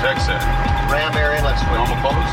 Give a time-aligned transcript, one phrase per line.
[0.00, 0.42] Check set.
[0.92, 1.72] Ram air inlet switch.
[1.72, 2.32] Normal pose.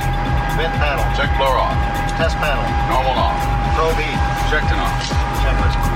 [0.60, 1.06] Vent panel.
[1.16, 1.78] Check blower off.
[2.20, 2.64] Test panel.
[2.92, 3.40] Normal off.
[3.76, 4.08] Probe.
[4.52, 5.93] Checked and off.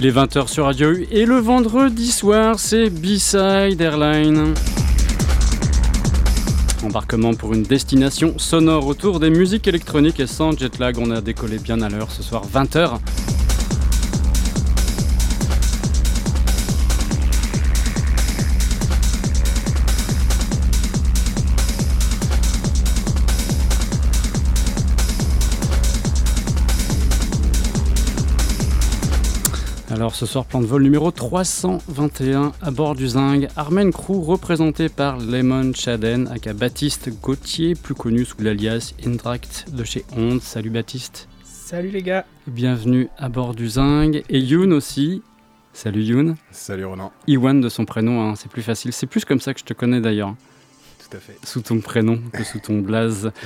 [0.00, 4.54] Il est 20h sur Radio U et le vendredi soir, c'est B-Side Airline.
[6.84, 10.98] Embarquement pour une destination sonore autour des musiques électroniques et sans jet lag.
[11.00, 13.00] On a décollé bien à l'heure ce soir, 20h.
[30.18, 33.46] Ce soir, plan de vol numéro 321 à bord du Zing.
[33.54, 39.84] Armen Crew représenté par Lemon Chaden, aka Baptiste Gauthier, plus connu sous l'alias Indract de
[39.84, 40.42] chez Onde.
[40.42, 41.28] Salut Baptiste.
[41.44, 42.26] Salut les gars.
[42.48, 44.22] Bienvenue à bord du Zing.
[44.28, 45.22] Et Youn aussi.
[45.72, 46.34] Salut Youn.
[46.50, 47.12] Salut Ronan.
[47.28, 48.92] Iwan de son prénom, hein, c'est plus facile.
[48.92, 50.34] C'est plus comme ça que je te connais d'ailleurs.
[50.98, 51.38] Tout à fait.
[51.44, 53.30] Sous ton prénom que sous ton blaze.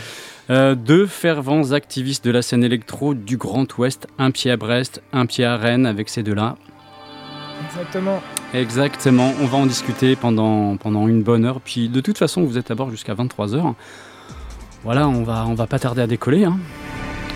[0.51, 5.03] Euh, deux fervents activistes de la scène électro du Grand Ouest, un pied à Brest,
[5.13, 6.57] un pied à Rennes avec ces deux-là.
[7.69, 8.21] Exactement.
[8.53, 11.61] Exactement, on va en discuter pendant, pendant une bonne heure.
[11.61, 13.75] Puis de toute façon, vous êtes à bord jusqu'à 23h.
[14.85, 16.45] Voilà, on va, on va pas tarder à décoller.
[16.45, 16.59] hein.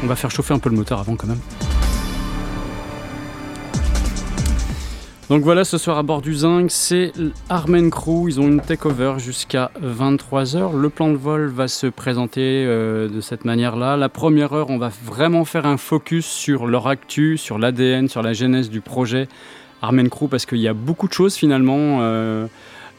[0.03, 1.41] On va faire chauffer un peu le moteur avant quand même.
[5.29, 7.13] Donc voilà, ce soir à bord du Zing, c'est
[7.49, 8.29] Armen Crew.
[8.29, 10.79] Ils ont une takeover jusqu'à 23h.
[10.79, 13.97] Le plan de vol va se présenter euh, de cette manière-là.
[13.97, 18.23] La première heure, on va vraiment faire un focus sur leur actu, sur l'ADN, sur
[18.23, 19.27] la genèse du projet
[19.83, 21.99] Armen Crew, parce qu'il y a beaucoup de choses finalement.
[22.03, 22.47] euh,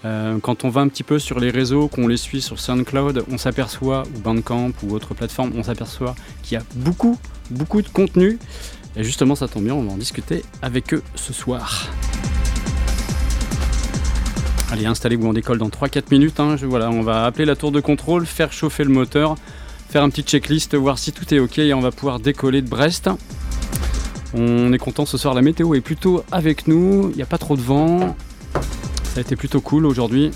[0.06, 3.24] euh, quand on va un petit peu sur les réseaux, qu'on les suit sur SoundCloud,
[3.32, 6.14] on s'aperçoit, ou Bandcamp ou autre plateforme, on s'aperçoit
[6.44, 7.18] qu'il y a beaucoup,
[7.50, 8.38] beaucoup de contenu.
[8.98, 11.88] Et justement, ça tombe bien, on va en discuter avec eux ce soir.
[14.72, 16.40] Allez, installez-vous, on décolle dans 3-4 minutes.
[16.40, 16.56] hein.
[16.64, 19.36] On va appeler la tour de contrôle, faire chauffer le moteur,
[19.88, 22.68] faire un petit checklist, voir si tout est ok et on va pouvoir décoller de
[22.68, 23.10] Brest.
[24.34, 27.38] On est content ce soir, la météo est plutôt avec nous, il n'y a pas
[27.38, 28.16] trop de vent.
[29.04, 30.32] Ça a été plutôt cool aujourd'hui.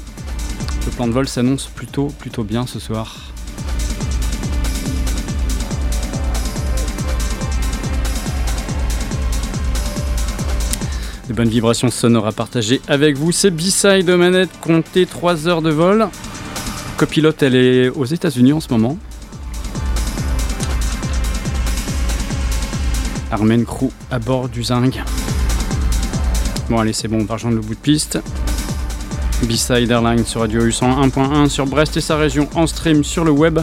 [0.85, 3.31] Le plan de vol s'annonce plutôt, plutôt bien ce soir.
[11.31, 13.31] Des bonnes vibrations sonores à partager avec vous.
[13.31, 16.10] C'est B-Side de manette, comptez 3 heures de vol.
[16.98, 18.98] Copilote, elle est aux États-Unis en ce moment.
[23.31, 25.01] Armen Crew à bord du Zing.
[26.69, 28.19] Bon, allez, c'est bon, on va rejoindre le bout de piste.
[29.44, 33.31] B-Side Airlines sur Radio U 101.1 sur Brest et sa région en stream sur le
[33.31, 33.62] web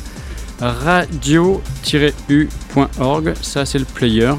[0.59, 0.95] radio-u.org.
[3.43, 4.33] Ça, c'est le player.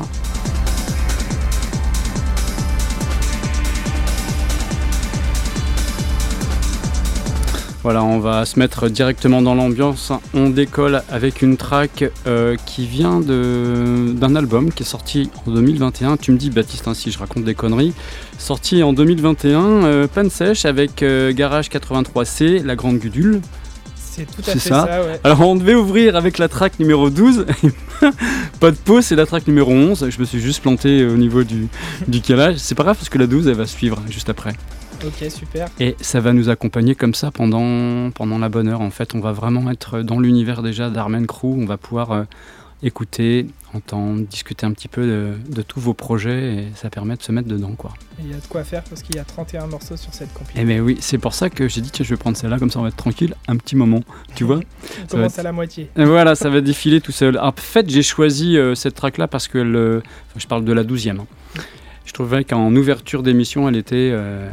[7.82, 10.12] Voilà, on va se mettre directement dans l'ambiance.
[10.34, 16.18] On décolle avec une track euh, qui vient d'un album qui est sorti en 2021.
[16.18, 17.94] Tu me dis, Baptiste, hein, si je raconte des conneries.
[18.38, 23.40] Sorti en 2021, euh, Panne Sèche avec euh, Garage 83C, La Grande Gudule.
[23.96, 24.86] C'est tout à fait ça.
[24.86, 25.20] ça, ouais.
[25.24, 27.46] Alors on devait ouvrir avec la track numéro 12.
[28.60, 30.10] pas de pause, c'est la track numéro 11.
[30.10, 31.70] Je me suis juste planté au niveau du,
[32.10, 32.58] du calage.
[32.58, 34.54] C'est pas grave parce que la 12 elle va suivre juste après.
[35.06, 35.68] Ok, super.
[35.80, 38.82] Et ça va nous accompagner comme ça pendant, pendant la bonne heure.
[38.82, 41.46] En fait, on va vraiment être dans l'univers déjà d'Armen Crew.
[41.58, 42.24] On va pouvoir euh,
[42.84, 47.22] écouter, entendre, discuter un petit peu de, de tous vos projets et ça permet de
[47.24, 47.92] se mettre dedans quoi.
[48.20, 50.56] Il y a de quoi faire parce qu'il y a 31 morceaux sur cette compil.
[50.58, 52.70] Eh ben oui, c'est pour ça que j'ai dit tiens je vais prendre celle-là comme
[52.72, 54.02] ça on va être tranquille un petit moment.
[54.36, 55.90] Tu vois On va commence être- à la moitié.
[55.98, 57.38] Et voilà, ça va défiler tout seul.
[57.38, 60.84] En fait, j'ai choisi euh, cette track-là parce que le, enfin, je parle de la
[60.84, 61.20] douzième.
[61.22, 61.28] hein.
[62.06, 64.50] Je trouvais qu'en ouverture d'émission, elle était, euh,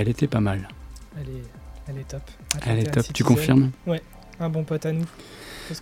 [0.00, 0.68] elle était pas mal.
[1.16, 1.42] Elle est,
[1.88, 2.22] elle est top.
[2.66, 3.06] Elle est top.
[3.12, 3.70] Tu confirmes
[4.38, 5.04] Un bon pote à nous.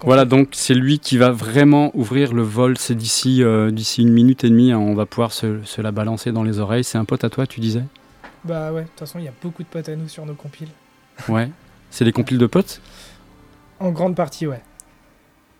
[0.03, 2.77] Voilà, donc c'est lui qui va vraiment ouvrir le vol.
[2.77, 4.71] C'est d'ici, euh, d'ici une minute et demie.
[4.73, 6.85] hein, on va pouvoir se, se la balancer dans les oreilles.
[6.85, 7.85] C'est un pote à toi, tu disais?
[8.45, 10.35] Bah ouais, de toute façon, il y a beaucoup de potes à nous sur nos
[10.35, 10.69] compiles.
[11.29, 11.49] Ouais.
[11.91, 12.81] C'est des compiles de potes?
[13.81, 14.61] En grande partie, ouais.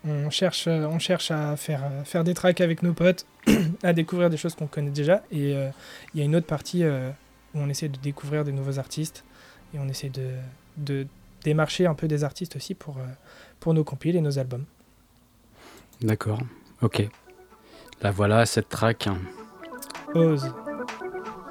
[0.07, 3.25] On cherche, euh, on cherche à faire, euh, faire des tracks avec nos potes,
[3.83, 5.23] à découvrir des choses qu'on connaît déjà.
[5.31, 5.69] Et euh,
[6.13, 7.09] il y a une autre partie euh,
[7.53, 9.23] où on essaie de découvrir des nouveaux artistes.
[9.73, 10.31] Et on essaie de,
[10.77, 11.07] de
[11.43, 13.05] démarcher un peu des artistes aussi pour, euh,
[13.59, 14.65] pour nos compiles et nos albums.
[16.01, 16.39] D'accord.
[16.81, 17.07] Ok.
[18.01, 19.09] Là voilà, cette track.
[20.15, 20.51] Ose.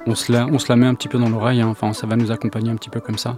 [0.05, 1.67] On se, la, on se la met un petit peu dans l'oreille, hein.
[1.67, 3.37] enfin ça va nous accompagner un petit peu comme ça.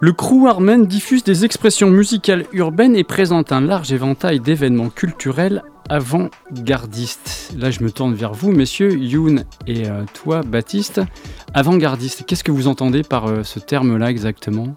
[0.00, 5.64] Le crew Armen diffuse des expressions musicales urbaines et présente un large éventail d'événements culturels
[5.88, 7.52] avant-gardistes.
[7.58, 11.00] Là je me tourne vers vous, messieurs, Youn et euh, toi, Baptiste.
[11.52, 14.72] Avant-gardiste, qu'est-ce que vous entendez par euh, ce terme-là exactement?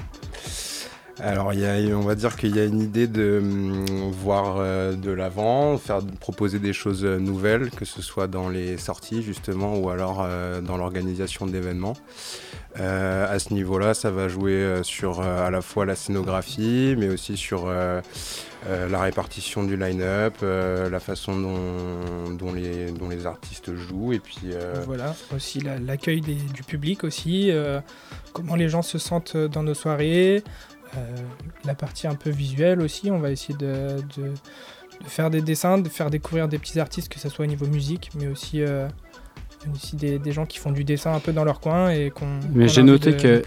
[1.20, 5.78] Alors, on va dire qu'il y a une idée de hum, voir euh, de l'avant,
[5.78, 10.24] faire proposer des choses euh, nouvelles, que ce soit dans les sorties justement ou alors
[10.24, 11.96] euh, dans l'organisation d'événements.
[12.80, 17.36] Euh, à ce niveau-là, ça va jouer sur à la fois la scénographie, mais aussi
[17.36, 24.52] sur la répartition du line-up, la façon dont, les, artistes jouent, et puis
[24.86, 27.52] Voilà, aussi la- l'accueil du public aussi,
[28.32, 30.42] comment les gens se sentent dans nos soirées,
[31.66, 34.34] la partie un peu visuelle aussi, on va essayer de, de-
[35.04, 37.66] de faire des dessins, de faire découvrir des petits artistes, que ce soit au niveau
[37.66, 38.88] musique, mais aussi, euh,
[39.74, 42.40] aussi des, des gens qui font du dessin un peu dans leur coin et qu'on
[42.54, 43.42] Mais j'ai noté que-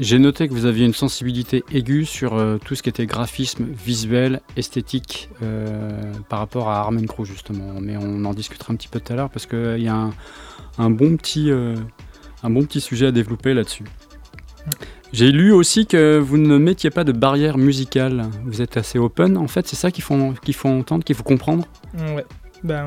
[0.00, 3.64] j'ai noté que vous aviez une sensibilité aiguë sur euh, tout ce qui était graphisme,
[3.64, 7.74] visuel, esthétique euh, par rapport à Armen Crew justement.
[7.80, 10.10] Mais on en discutera un petit peu tout à l'heure parce qu'il y a un,
[10.78, 11.74] un bon petit, euh,
[12.42, 13.84] un bon petit sujet à développer là-dessus.
[15.16, 18.26] J'ai lu aussi que vous ne mettiez pas de barrière musicale.
[18.44, 19.38] Vous êtes assez open.
[19.38, 21.64] En fait, c'est ça qu'il faut, qu'il faut entendre, qu'il faut comprendre.
[21.96, 22.26] Ouais.
[22.62, 22.86] Ben,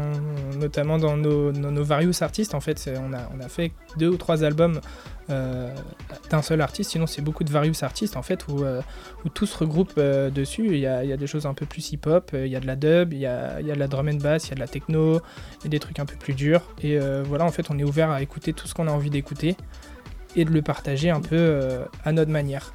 [0.60, 4.18] notamment dans nos, nos various artistes, en fait, on a, on a fait deux ou
[4.18, 4.80] trois albums
[5.32, 5.74] euh,
[6.30, 8.82] d'un seul artiste, sinon c'est beaucoup de various artistes, en fait, où, euh,
[9.26, 10.68] où tout se regroupe euh, dessus.
[10.68, 12.60] Il y, a, il y a des choses un peu plus hip-hop, il y a
[12.60, 14.50] de la dub, il y a, il y a de la drum and bass, il
[14.50, 15.20] y a de la techno,
[15.62, 16.62] il y a des trucs un peu plus durs.
[16.84, 19.56] Et voilà, en fait, on est ouvert à écouter tout ce qu'on a envie d'écouter
[20.36, 22.74] et de le partager un peu euh, à notre manière.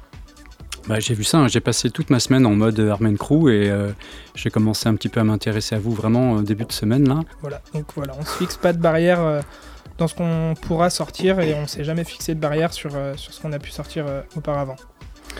[0.87, 1.47] Bah, j'ai vu ça, hein.
[1.47, 3.89] j'ai passé toute ma semaine en mode Armen Crew et euh,
[4.35, 7.21] j'ai commencé un petit peu à m'intéresser à vous vraiment au début de semaine là.
[7.41, 9.41] Voilà, donc voilà, on se fixe pas de barrière euh,
[9.97, 13.33] dans ce qu'on pourra sortir et on s'est jamais fixé de barrière sur, euh, sur
[13.33, 14.75] ce qu'on a pu sortir auparavant.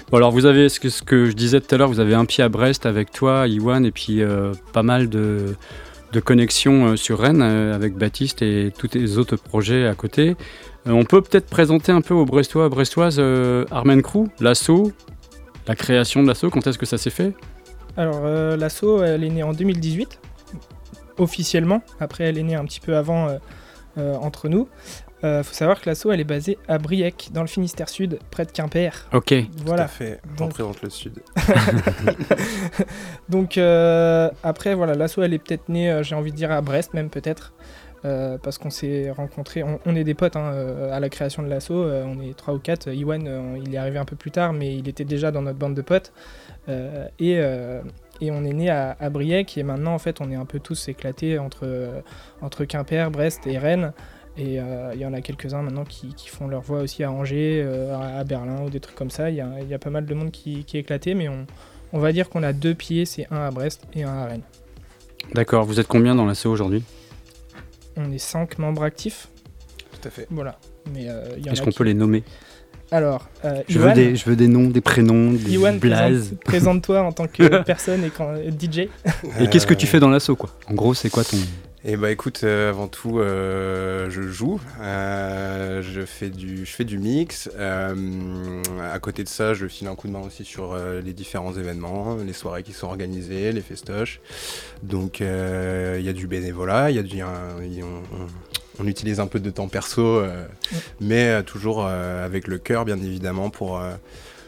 [0.10, 2.16] Bon, alors vous avez ce que, ce que je disais tout à l'heure, vous avez
[2.16, 4.22] un pied à Brest avec toi, Iwan, et puis
[4.74, 5.56] pas mal de,
[6.12, 10.36] de connexions sur Rennes avec Baptiste et tous les autres projets à côté.
[10.88, 14.92] Euh, on peut peut-être présenter un peu aux Brestois, Brestoises, euh, Armen Crew, l'assaut,
[15.68, 17.34] la création de l'assaut, quand est-ce que ça s'est fait?
[17.98, 20.20] Alors, euh, l'asso, elle est née en 2018,
[21.18, 21.82] officiellement.
[22.00, 23.38] Après, elle est née un petit peu avant euh,
[23.98, 24.68] euh, entre nous.
[25.24, 28.46] Il faut savoir que l'asso, elle est basée à Briec, dans le Finistère Sud, près
[28.46, 29.08] de Quimper.
[29.12, 29.88] Ok, tout à Voilà.
[29.88, 31.14] fait, Donc- représente le Sud.
[33.30, 36.94] Donc, euh, après, voilà, l'asso, elle est peut-être née, j'ai envie de dire, à Brest,
[36.94, 37.54] même peut-être.
[38.06, 41.48] Euh, parce qu'on s'est rencontrés, on, est des potes hein, euh, à la création de
[41.48, 42.94] l'assaut, euh, on est trois ou quatre.
[42.94, 45.74] Iwan, il est arrivé un peu plus tard, mais il était déjà dans notre bande
[45.74, 46.14] de potes.
[47.20, 47.42] Et,
[48.22, 50.88] on est né à, à Briec, et maintenant en fait on est un peu tous
[50.88, 53.92] éclatés entre, Quimper, Brest et Rennes.
[54.38, 58.24] Et il y en a quelques-uns maintenant qui, font leur voix aussi à Angers, à,
[58.24, 59.32] Berlin ou des trucs comme ça.
[59.32, 59.42] Il y
[59.74, 61.48] a, pas mal de monde qui, qui est éclaté, mais on,
[61.92, 64.44] on va dire qu'on a deux pieds, c'est un à Brest et un à Rennes.
[65.34, 66.84] D'accord, vous êtes combien dans l'ASSO aujourd'hui?
[67.98, 69.28] On est cinq membres actifs,
[69.92, 70.28] Tout à fait.
[70.30, 70.60] voilà.
[70.94, 72.24] Mais euh, il y en Est-ce a qu'on qui- peut les nommer?
[72.92, 76.36] Alors, euh, je veux, des, je veux des noms, des prénoms, des Iwan, blazes.
[76.36, 78.90] présente- présente-toi en tant que personne et quand, euh, DJ.
[79.40, 80.52] Et qu'est-ce que tu fais dans l'assaut quoi?
[80.70, 81.38] En gros, c'est quoi ton.
[81.88, 86.84] Et bah écoute, euh, avant tout, euh, je joue, euh, je fais du, je fais
[86.84, 87.48] du mix.
[87.60, 92.16] à côté de ça, je file un coup de main aussi sur les différents événements,
[92.26, 94.20] les soirées qui sont organisées, les festoches.
[94.82, 95.26] Donc il
[96.02, 98.28] y a du bénévolat, il y a du, on, on-
[98.78, 100.34] on utilise un peu de temps perso, Ouais.
[101.00, 103.80] mais toujours avec le cœur, bien évidemment, pour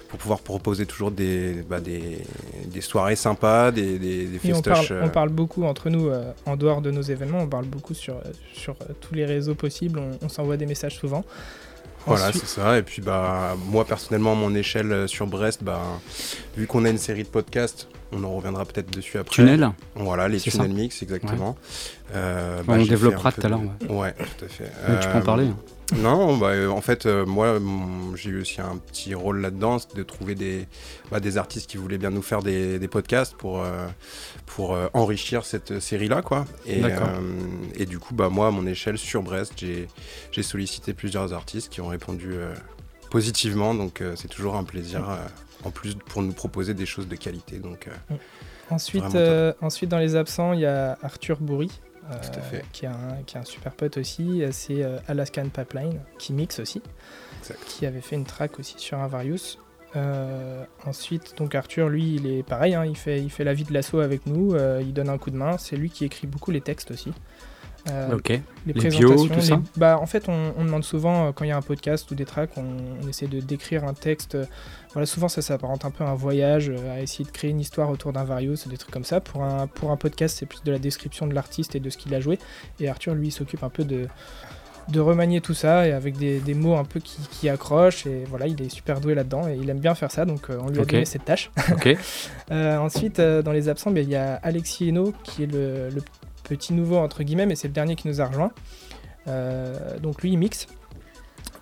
[0.09, 2.19] pour pouvoir proposer toujours des, bah, des,
[2.65, 4.91] des soirées sympas, des, des, des Et on parle, festoches.
[4.91, 7.93] euh, on parle beaucoup entre nous, euh, en dehors de nos événements, on parle beaucoup
[7.93, 8.21] sur, euh,
[8.53, 11.25] sur tous les réseaux possibles, on, on s'envoie des messages souvent.
[12.05, 12.77] Voilà, Ensuite- c'est ça.
[12.77, 15.81] Et puis, bah, moi, personnellement, à mon échelle sur Brest, bah,
[16.55, 19.35] vu qu'on a une série de podcasts, on en reviendra peut-être dessus après.
[19.35, 21.57] Tunnel Voilà, les tunnels mix, exactement.
[22.15, 23.59] Euh, On j'ai fait développera tout à l'heure,
[23.89, 24.71] Ouais, tout à fait.
[25.01, 25.57] Tu peux en parler hein.
[25.95, 27.59] Non, bah, euh, en fait, euh, moi,
[28.15, 30.67] j'ai eu aussi un petit rôle là-dedans, de trouver des,
[31.11, 33.87] bah, des artistes qui voulaient bien nous faire des, des podcasts pour, euh,
[34.45, 36.45] pour enrichir cette série-là, quoi.
[36.65, 41.81] Et, du coup, bah, moi, à mon échelle, sur Brest, j'ai sollicité plusieurs artistes qui
[41.81, 42.35] ont répondu
[43.09, 45.15] positivement, donc c'est toujours un plaisir, euh,
[45.63, 47.57] en plus pour nous proposer des choses de qualité.
[47.57, 48.15] Donc, euh,
[48.69, 49.17] Ensuite,
[49.61, 51.71] ensuite, dans les absents, il y a Arthur Bourri,
[52.09, 52.63] Tout à fait.
[52.71, 54.41] qui, est un, qui est un super pote aussi.
[54.43, 56.81] Euh, C'est euh, Alaskan Pipeline, qui mixe aussi,
[57.39, 57.59] Exact.
[57.65, 59.59] qui avait fait une track aussi sur Invarius.
[59.95, 63.63] Euh, ensuite, donc Arthur, lui, il est pareil, hein, il, fait, il fait la vie
[63.63, 65.57] de l'assaut avec nous, euh, il donne un coup de main.
[65.57, 67.13] C'est lui qui écrit beaucoup les textes aussi.
[67.89, 68.09] Euh,
[68.65, 71.45] les, Les présentations, tout les- ça bah, en fait, on, on demande souvent, euh, quand
[71.45, 72.63] il y a un podcast ou des tracks, on,
[73.03, 74.35] on essaie de décrire un texte.
[74.35, 74.45] euh,
[74.93, 77.59] voilà, souvent, ça s'apparente un peu à un voyage, euh, à essayer de créer une
[77.59, 79.21] histoire autour d'un Varius, des trucs comme ça.
[79.21, 81.97] Pour un, pour un podcast, c'est plus de la description de l'artiste et de ce
[81.97, 82.39] qu'il a joué.
[82.79, 84.07] Et Arthur, lui, s'occupe un peu de,
[84.89, 88.05] de remanier tout ça et avec des, des mots un peu qui, qui accrochent.
[88.07, 90.57] Et voilà, il est super doué là-dedans et il aime bien faire ça, donc euh,
[90.61, 91.51] on lui a donné cette tâche.
[92.51, 95.89] Euh, ensuite, euh, dans les absents, ben, il y a Alexis Hainaut, qui est le,
[95.89, 96.01] le
[96.47, 98.51] petit nouveau, entre guillemets, mais c'est le dernier qui nous a rejoint.
[99.27, 100.67] Euh, donc lui, il mixe.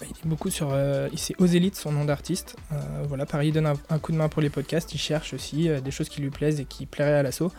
[0.01, 0.69] Il est beaucoup sur.
[0.71, 2.55] euh, c'est Ozélite, son nom d'artiste.
[2.71, 2.75] Euh,
[3.07, 4.93] voilà, pareil, il donne un, coup de main pour les podcasts.
[4.93, 7.51] Il cherche aussi euh, des choses qui lui plaisent et qui plairaient à l'assaut.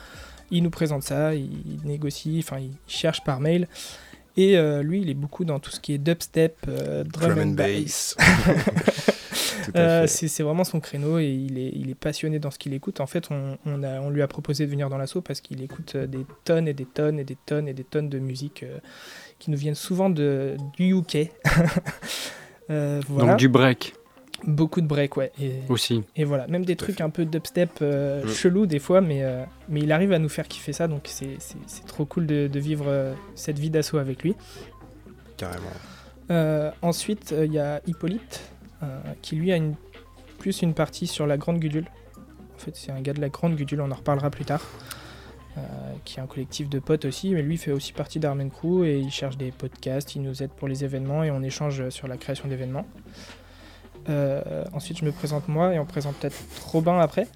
[0.50, 3.66] Il nous présente ça, il négocie, enfin, il cherche par mail.
[4.36, 7.48] Et euh, lui, il est beaucoup dans tout ce qui est dubstep, euh, drum, drum
[7.48, 8.16] and bass.
[9.74, 13.00] Euh, c'est vraiment son créneau et il est, il est passionné dans ce qu'il écoute.
[13.00, 15.62] En fait, on, on a, on lui a proposé de venir dans l'assaut parce qu'il
[15.62, 18.78] écoute des tonnes et des tonnes et des tonnes et des tonnes de musique euh,
[19.38, 21.30] qui nous viennent souvent de, du UK.
[22.68, 23.30] Euh, voilà.
[23.30, 23.94] Donc du break
[24.46, 25.32] Beaucoup de break, ouais.
[25.40, 26.04] Et, aussi.
[26.14, 28.28] et voilà, même des trucs un peu dubstep euh, Mm.
[28.28, 31.38] chelous des fois, mais, euh, mais il arrive à nous faire kiffer ça, donc c'est
[31.86, 34.36] trop cool de, de vivre euh, cette vie d'assaut avec lui.
[35.36, 35.66] Carrément.
[36.30, 38.42] Euh, ensuite, il y a Hippolyte,
[39.20, 39.74] qui lui a une,
[40.38, 41.86] plus une partie sur la Grande Gudule.
[42.54, 44.62] En fait, c'est un gars de la Grande Gudule, on en reparlera plus tard.
[46.04, 48.98] qui est un collectif de potes aussi, mais lui fait aussi partie d'Armen Crew et
[49.00, 52.16] il cherche des podcasts, il nous aide pour les événements et on échange sur la
[52.16, 52.86] création d'événements.
[54.08, 56.36] Euh, ensuite, je me présente moi et on présente peut-être
[56.66, 57.26] Robin après.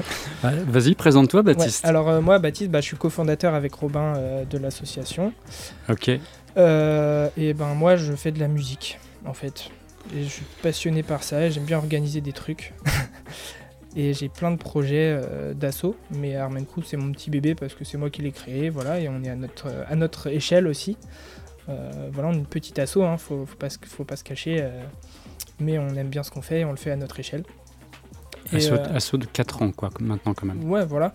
[0.42, 1.84] Vas-y, présente-toi, Baptiste.
[1.84, 5.32] Ouais, alors euh, moi, Baptiste, bah, je suis cofondateur avec Robin euh, de l'association.
[5.88, 6.08] Ok.
[6.08, 6.20] Et
[7.54, 9.68] ben moi je fais de la musique en fait.
[10.16, 12.72] Et je suis passionné par ça, j'aime bien organiser des trucs.
[13.96, 15.20] et j'ai plein de projets
[15.54, 18.70] d'assaut, mais Armen Crew c'est mon petit bébé parce que c'est moi qui l'ai créé,
[18.70, 20.96] voilà, et on est à notre, à notre échelle aussi.
[21.66, 24.64] Voilà, on est une petite asso, hein, faut, faut, pas, se- faut pas se cacher,
[25.60, 27.44] mais on aime bien ce qu'on fait et on le fait à notre échelle.
[28.52, 30.62] Et, Assaut, euh, assaut de 4 ans, quoi, maintenant quand même.
[30.70, 31.14] Ouais, voilà.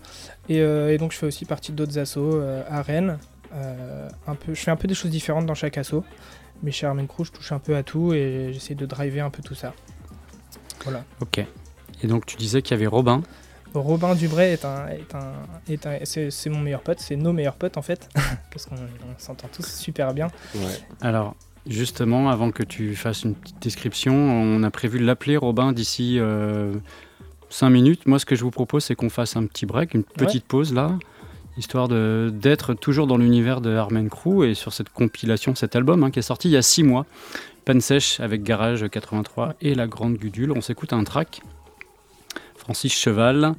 [0.50, 3.18] Et, euh, et donc je fais aussi partie d'autres assos euh, à Rennes.
[3.54, 6.04] Euh, un peu, je fais un peu des choses différentes dans chaque asso.
[6.64, 9.30] Mais chez Armen Crew, je touche un peu à tout et j'essaie de driver un
[9.30, 9.74] peu tout ça.
[10.84, 11.04] Voilà.
[11.22, 11.40] Ok.
[12.04, 13.22] Et donc tu disais qu'il y avait Robin.
[13.74, 15.32] Robin Dubray est un, est un,
[15.70, 18.10] est un- c'est, c'est mon meilleur pote, c'est nos meilleurs potes en fait,
[18.52, 20.28] parce qu'on on s'entend tous super bien.
[20.56, 20.78] Ouais.
[21.00, 21.36] Alors,
[21.68, 26.20] justement, avant que tu fasses une petite description, on a prévu de l'appeler Robin d'ici
[27.50, 28.06] 5 minutes.
[28.08, 30.74] Moi, ce que je vous propose, c'est qu'on fasse un petit break, une petite pause
[30.74, 30.98] là,
[31.58, 36.04] histoire de- d'être toujours dans l'univers de Armen Crew et sur cette compilation, cet album
[36.04, 37.06] hein, qui est sorti il y a six mois,
[37.66, 40.52] Panne sèche avec Garage 83 et La Grande Gudule.
[40.52, 41.42] On s'écoute un track,
[42.56, 43.54] Francis Cheval.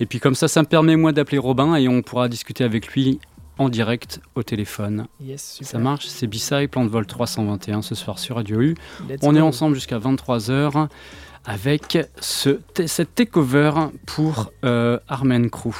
[0.00, 2.88] Et puis comme ça, ça me permet moi d'appeler Robin et on pourra discuter avec
[2.88, 3.20] lui
[3.58, 5.06] en direct au téléphone.
[5.20, 5.68] Yes, super.
[5.68, 8.74] Ça marche, c'est Bissai, Plan de vol 321 ce soir sur Radio U.
[9.08, 10.88] Let's On est ensemble jusqu'à 23h
[11.44, 13.72] avec ce, cette takeover
[14.06, 15.74] pour euh, Armen Crew.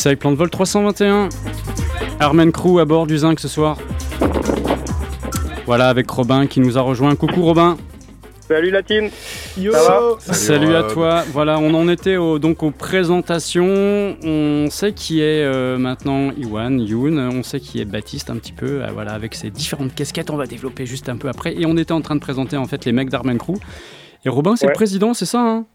[0.00, 1.28] Bissai, Plan de vol 321.
[2.20, 3.76] Armen Crew à bord du Zinc ce soir.
[5.66, 7.14] Voilà, avec Robin qui nous a rejoint.
[7.16, 7.76] Coucou Robin.
[8.48, 9.10] Salut la team
[9.58, 11.22] Yo Ça va Salut, Salut, à toi.
[11.34, 14.16] Voilà, on en était au- donc aux présentations.
[14.24, 17.18] On sait qui est euh, maintenant Iwan, Youn.
[17.18, 18.82] On sait qui est Baptiste un petit peu.
[18.82, 21.54] euh, voilà, avec ses différentes casquettes, on va développer juste un peu après.
[21.60, 23.56] Et on était en train de présenter en fait les mecs d'Armen Crew.
[24.24, 24.72] Et Robin, c'est Ouais.
[24.72, 25.66] le président, c'est ça hein?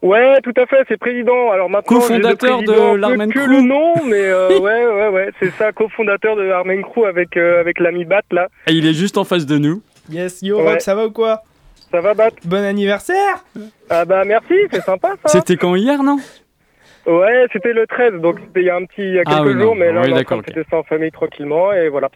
[0.00, 1.50] Ouais, tout à fait, c'est président.
[1.50, 3.48] Alors maintenant, Co-fondateur de l'Armen que Crew.
[3.50, 7.60] le nom, mais euh, ouais, ouais, ouais, c'est ça, cofondateur de Armen Crew avec euh,
[7.60, 8.46] avec l'ami Bat là.
[8.68, 9.82] Et il est juste en face de nous.
[10.08, 10.70] Yes, yo Ouais.
[10.70, 11.42] Rob, ça va ou quoi?
[11.90, 12.30] Ça va Bat?
[12.44, 13.44] Bon anniversaire
[13.90, 15.28] Ah bah merci, c'est sympa ça.
[15.30, 16.18] C'était quand hier, non?
[17.06, 19.36] Ouais, c'était le 13, donc c'était il y a un petit, il y a Ah
[19.42, 22.10] quelques oui, jours, mais là Oui, on a ça en famille tranquillement et voilà.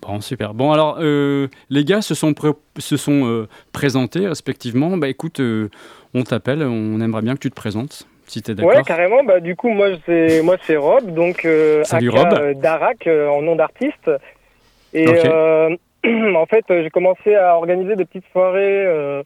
[0.00, 0.54] Bon, super.
[0.54, 2.34] Bon, alors, euh, les gars se sont,
[2.78, 4.96] se sont euh, présentés respectivement.
[4.96, 5.68] Bah écoute, euh,
[6.14, 8.74] on t'appelle, on aimerait bien que tu te présentes, si t'es d'accord.
[8.74, 9.22] Ouais, carrément.
[9.24, 11.46] Bah du coup, moi c'est moi c'est Rob, donc
[11.84, 12.60] Salut, aka, Rob.
[12.60, 14.10] Darak en nom d'artiste.
[14.94, 15.06] Et
[16.36, 19.22] en fait, j'ai commencé à organiser des petites soirées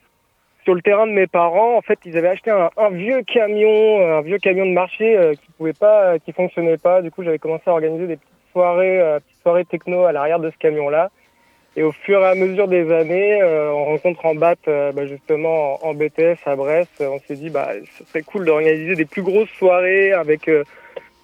[0.66, 1.76] sur le terrain de mes parents.
[1.76, 5.34] En fait, ils avaient acheté un, un vieux camion, un vieux camion de marché euh,
[5.34, 7.02] qui pouvait pas, euh, qui fonctionnait pas.
[7.02, 10.50] Du coup, j'avais commencé à organiser des petites soirées, euh, soirées techno à l'arrière de
[10.50, 11.10] ce camion-là.
[11.76, 15.06] Et au fur et à mesure des années, euh, en rencontre en BAT, euh, bah,
[15.06, 19.22] justement en, BTS à Brest, on s'est dit bah ce serait cool d'organiser des plus
[19.22, 20.64] grosses soirées avec euh,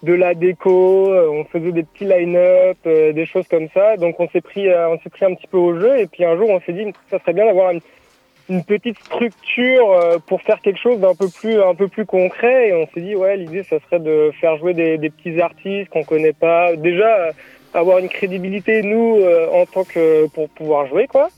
[0.03, 3.97] de la déco, on faisait des petits line-up, des choses comme ça.
[3.97, 6.35] Donc on s'est pris, on s'est pris un petit peu au jeu et puis un
[6.35, 10.99] jour on s'est dit ça serait bien d'avoir une, petite structure pour faire quelque chose
[10.99, 14.31] d'un peu plus peu plus concret et on s'est dit ouais l'idée ça serait de
[14.41, 17.31] faire jouer des, des petits artistes qu'on connaît pas déjà
[17.73, 21.29] avoir une crédibilité nous euh, en tant que pour pouvoir jouer quoi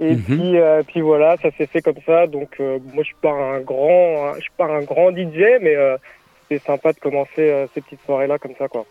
[0.00, 0.22] et Mhm.
[0.22, 3.32] puis euh, puis voilà ça s'est fait comme ça donc euh, moi je suis pas
[3.32, 5.76] un grand je suis pas un grand DJ mais
[6.48, 8.84] c'est sympa de commencer ces petites soirées là comme ça quoi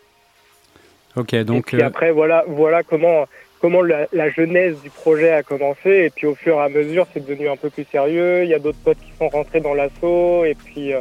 [1.17, 3.23] Ok, et donc puis euh, après, voilà, voilà comment,
[3.61, 5.89] comment la, la genèse du projet a commencé.
[5.89, 8.43] Et puis au fur et à mesure, c'est devenu un peu plus sérieux.
[8.43, 10.43] Il y a d'autres potes qui sont rentrés dans l'assaut.
[10.43, 10.91] Et puis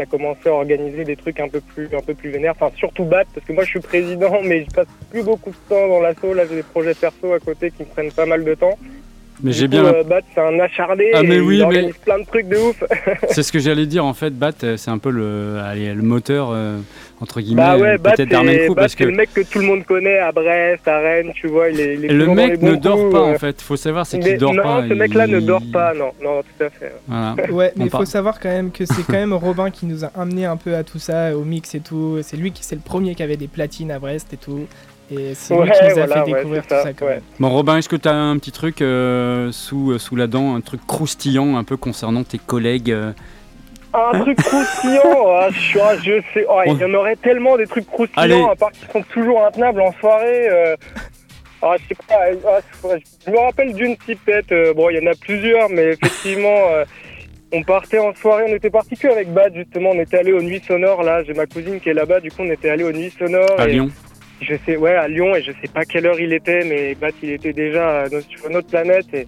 [0.00, 2.54] on a commencé à organiser des trucs un peu plus, un peu plus vénères.
[2.58, 5.56] Enfin, surtout BAT, parce que moi je suis président, mais je passe plus beaucoup de
[5.68, 6.34] temps dans l'assaut.
[6.34, 8.78] Là, j'ai des projets perso à côté qui me prennent pas mal de temps.
[9.42, 9.84] Mais j'ai bien.
[9.84, 11.04] euh, Bat, c'est un acharné.
[11.14, 12.82] Ah, mais et oui, il mais- organise plein de trucs de ouf.
[13.30, 14.30] C'est ce que j'allais dire en fait.
[14.30, 16.78] Bat, euh, c'est un peu le, allez, le moteur euh,
[17.20, 19.16] entre guillemets, Bah ouais, euh, Bat, peut-être d'Armen c'est Crew Bat, parce c'est que le
[19.16, 21.68] mec que tout le monde connaît à Brest, à Rennes, tu vois.
[21.70, 23.34] Il est, il est le mec ne dort coups, pas euh.
[23.34, 23.60] en fait.
[23.62, 24.84] Faut savoir, c'est Mais qu'il dort non, pas.
[24.88, 26.92] ce mec-là ne il- dort pas, non, non, tout à fait.
[27.08, 27.34] Voilà.
[27.52, 30.10] Ouais, mais il faut savoir quand même que c'est quand même Robin qui nous a
[30.18, 32.18] amené un peu à tout ça, au mix et tout.
[32.22, 34.66] C'est lui qui c'est le premier qui avait des platines à Brest et tout.
[35.12, 37.06] Et c'est lui Ouais, qui nous a voilà, fait ouais, découvrir tout ça, ça quand
[37.06, 37.14] ouais.
[37.14, 37.22] même.
[37.40, 40.60] Bon Robin, est-ce que tu as un petit truc euh, sous, sous la dent, un
[40.60, 43.12] truc croustillant un peu concernant tes collègues euh,
[43.92, 47.66] Un truc croustillant, ah, je, suis- je sais, oh, il y en aurait tellement des
[47.66, 48.40] trucs croustillants, Allez.
[48.40, 50.48] à part qu'ils sont toujours intenables en soirée.
[50.48, 50.76] euh.
[51.62, 52.88] Ah, je sais pas, ah,
[53.26, 56.84] je me rappelle d'une pipette, euh, bon, il y en a plusieurs, mais effectivement, euh,
[57.52, 60.40] on partait en soirée, on était parti que avec Bad, justement, on était allé aux
[60.40, 62.92] Nuits Sonores, là, j'ai ma cousine qui est là-bas, du coup, on était allé aux
[62.92, 63.58] Nuits Sonores.
[63.60, 63.90] à et Lyon
[64.40, 67.12] Je sais, ouais, à Lyon, et je sais pas quelle heure il était, mais Bad,
[67.22, 69.26] il était déjà euh, dans- sur une autre planète, et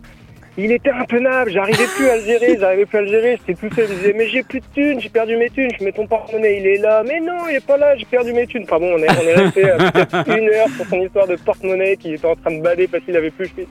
[0.57, 3.75] il était intenable, j'arrivais plus à le gérer, j'arrivais plus à le gérer, j'étais tout
[3.75, 6.07] seul, il disait mais j'ai plus de thunes, j'ai perdu mes thunes, je mets ton
[6.07, 8.65] porte-monnaie, il est là, mais non, il est pas là, j'ai perdu mes thunes.
[8.65, 11.37] Enfin bon, on est, on est resté euh, peut-être une heure sur son histoire de
[11.37, 13.67] porte-monnaie qui était en train de bader parce qu'il avait plus le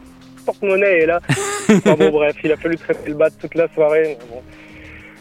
[0.46, 1.20] porte-monnaie et là.
[1.70, 4.18] Enfin bon bref, il a fallu traiter le bat toute la soirée.
[4.20, 4.42] mais bon.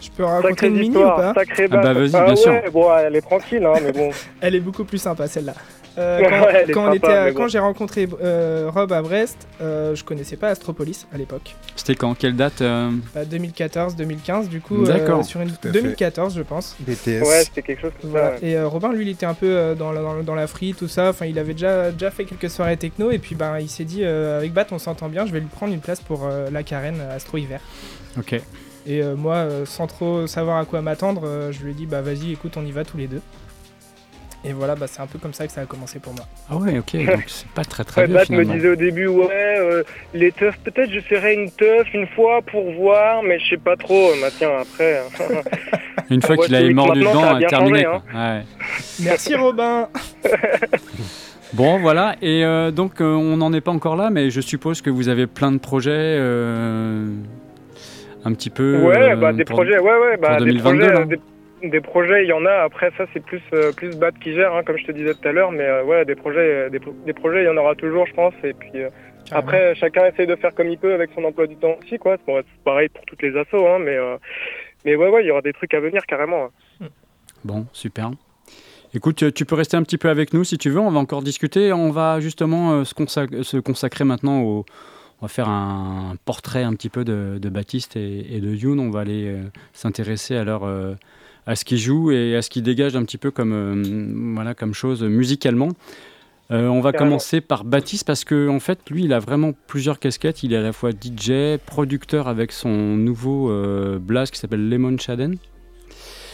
[0.02, 1.34] Je peux raconter Sacrée une mini ou pas?
[1.34, 2.52] sacré Ah bah, vas-y, bien sûr.
[2.52, 4.08] ouais, bon, elle est tranquille, hein, mais bon.
[4.40, 5.52] Elle est beaucoup plus sympa celle-là.
[5.98, 6.20] Euh,
[6.72, 7.48] quand sympa, était bon.
[7.48, 11.56] j'ai rencontré euh, Rob à Brest, euh, je connaissais pas Astropolis à l'époque.
[11.76, 12.14] C'était quand?
[12.14, 14.84] Quelle date euh, Bah, 2014-2015 du coup.
[14.84, 15.20] D'accord.
[15.20, 15.80] euh, sur une Tout à fait.
[15.82, 16.76] 2014 je pense.
[16.80, 17.22] BTS.
[17.22, 18.36] Ouais, c'était quelque chose comme Voilà.
[18.38, 18.42] ça.
[18.42, 18.50] ouais.
[18.50, 20.46] Et euh, Robin, lui, il était un peu euh, dans, la, dans, la- dans la
[20.46, 21.08] free, tout ça.
[21.10, 23.10] Enfin, il avait déjà, déjà fait quelques soirées techno.
[23.10, 25.46] Et puis, ben, il s'est dit, euh, avec Bat, on s'entend bien, je vais lui
[25.48, 27.60] prendre une place pour euh, la carène Astro Hiver.
[28.18, 28.34] Ok.
[28.86, 32.00] Et euh, moi, sans trop savoir à quoi m'attendre, euh, je lui ai dit, bah
[32.00, 33.20] vas-y, écoute, on y va tous les deux.
[34.42, 36.24] Et voilà, bah, c'est un peu comme ça que ça a commencé pour moi.
[36.50, 36.96] Ah ouais, ok.
[37.06, 39.82] Donc c'est pas très très Ouais, vieux Bat me disait au début, ouais, euh,
[40.14, 43.76] les teufs, peut-être je ferai une teuf une fois pour voir, mais je sais pas
[43.76, 44.10] trop.
[44.20, 44.98] Bah, tiens, après.
[45.00, 45.42] hein.
[46.10, 47.82] Une fois qu'il avait week- mordu maintenant, dedans, a terminé.
[47.84, 48.20] changé, quoi.
[48.20, 48.42] Ouais.
[49.00, 49.88] Merci Robin
[51.52, 52.16] Bon, voilà.
[52.22, 55.08] Et euh, donc, euh, on n'en est pas encore là, mais je suppose que vous
[55.08, 55.90] avez plein de projets.
[55.94, 57.08] euh,
[58.24, 58.82] un petit peu.
[58.82, 61.20] Ouais, euh, bah des pour- projets, ouais, ouais, bah des 2022, projets, euh, des,
[61.62, 62.52] des projets, il y en a.
[62.62, 65.28] Après, ça, c'est plus euh, plus Bat qui gère, hein, comme je te disais tout
[65.28, 65.52] à l'heure.
[65.52, 68.06] Mais euh, ouais, des projets, euh, des, pro- des projets, il y en aura toujours,
[68.06, 68.34] je pense.
[68.44, 68.88] Et puis euh,
[69.30, 72.16] après, chacun essaye de faire comme il peut avec son emploi du temps aussi, quoi.
[72.26, 73.96] Bon, c'est pareil pour toutes les assos, hein, mais
[74.84, 76.50] mais ouais, ouais, il y aura des trucs à venir carrément.
[76.80, 76.86] hein.
[77.44, 78.10] Bon, super.
[78.92, 80.80] Écoute, tu peux rester un petit peu avec nous si tu veux.
[80.80, 81.72] On va encore discuter.
[81.72, 84.64] On va justement se, consac- se consacrer maintenant au.
[85.22, 88.80] On va faire un portrait un petit peu de, de Baptiste et, et de Youn.
[88.80, 89.42] On va aller euh,
[89.74, 90.94] s'intéresser à leur, euh,
[91.46, 94.54] à ce qu'ils jouent et à ce qu'ils dégagent un petit peu comme, euh, voilà,
[94.54, 95.68] comme chose musicalement.
[96.50, 97.10] Euh, on va Carrément.
[97.12, 100.42] commencer par Baptiste parce que en fait, lui, il a vraiment plusieurs casquettes.
[100.42, 104.98] Il est à la fois DJ, producteur avec son nouveau euh, blast qui s'appelle Lemon
[104.98, 105.36] Shaden.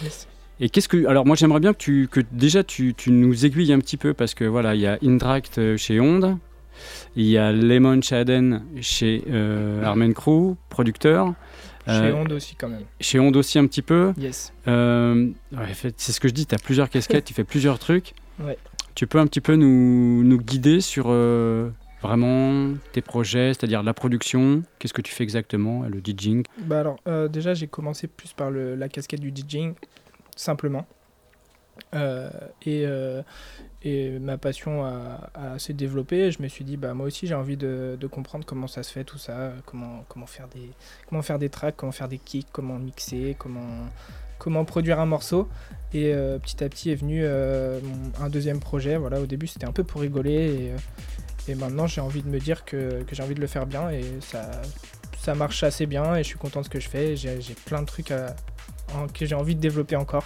[0.02, 0.26] Yes.
[0.58, 3.74] Et qu'est-ce que alors moi j'aimerais bien que tu que déjà tu, tu nous aiguilles
[3.74, 6.38] un petit peu parce que voilà il y a Indract euh, chez Onde,
[7.14, 11.34] il y a Lemon Shaden chez euh, Armen Crew producteur,
[11.86, 12.82] Chez Euh, Honda aussi quand même.
[13.00, 14.12] chez Onde aussi un petit peu.
[14.18, 14.52] Yes.
[14.66, 18.12] Euh, ouais, c'est ce que je dis, tu as plusieurs casquettes, tu fais plusieurs trucs.
[18.40, 18.58] Ouais.
[18.94, 21.70] Tu peux un petit peu nous, nous guider sur euh,
[22.02, 26.44] vraiment tes projets, c'est-à-dire la production, qu'est-ce que tu fais exactement, le DJing?
[26.58, 29.74] Bah alors, euh, déjà, j'ai commencé plus par le- la casquette du DJing,
[30.34, 30.86] simplement.
[31.94, 32.30] Euh,
[32.64, 33.22] et, euh,
[33.86, 36.32] et ma passion a, a s'est développée.
[36.32, 38.92] Je me suis dit, bah, moi aussi, j'ai envie de, de comprendre comment ça se
[38.92, 40.70] fait, tout ça, comment, comment, faire des,
[41.08, 43.86] comment faire des tracks, comment faire des kicks, comment mixer, comment,
[44.38, 45.48] comment produire un morceau.
[45.94, 47.78] Et euh, petit à petit est venu euh,
[48.20, 48.96] un deuxième projet.
[48.96, 50.32] Voilà, au début, c'était un peu pour rigoler.
[50.32, 50.76] Et, euh,
[51.48, 53.88] et maintenant, j'ai envie de me dire que, que j'ai envie de le faire bien.
[53.90, 54.50] Et ça,
[55.16, 57.16] ça marche assez bien et je suis content de ce que je fais.
[57.16, 58.34] J'ai plein de trucs à-
[59.14, 60.24] que j'ai envie de développer encore.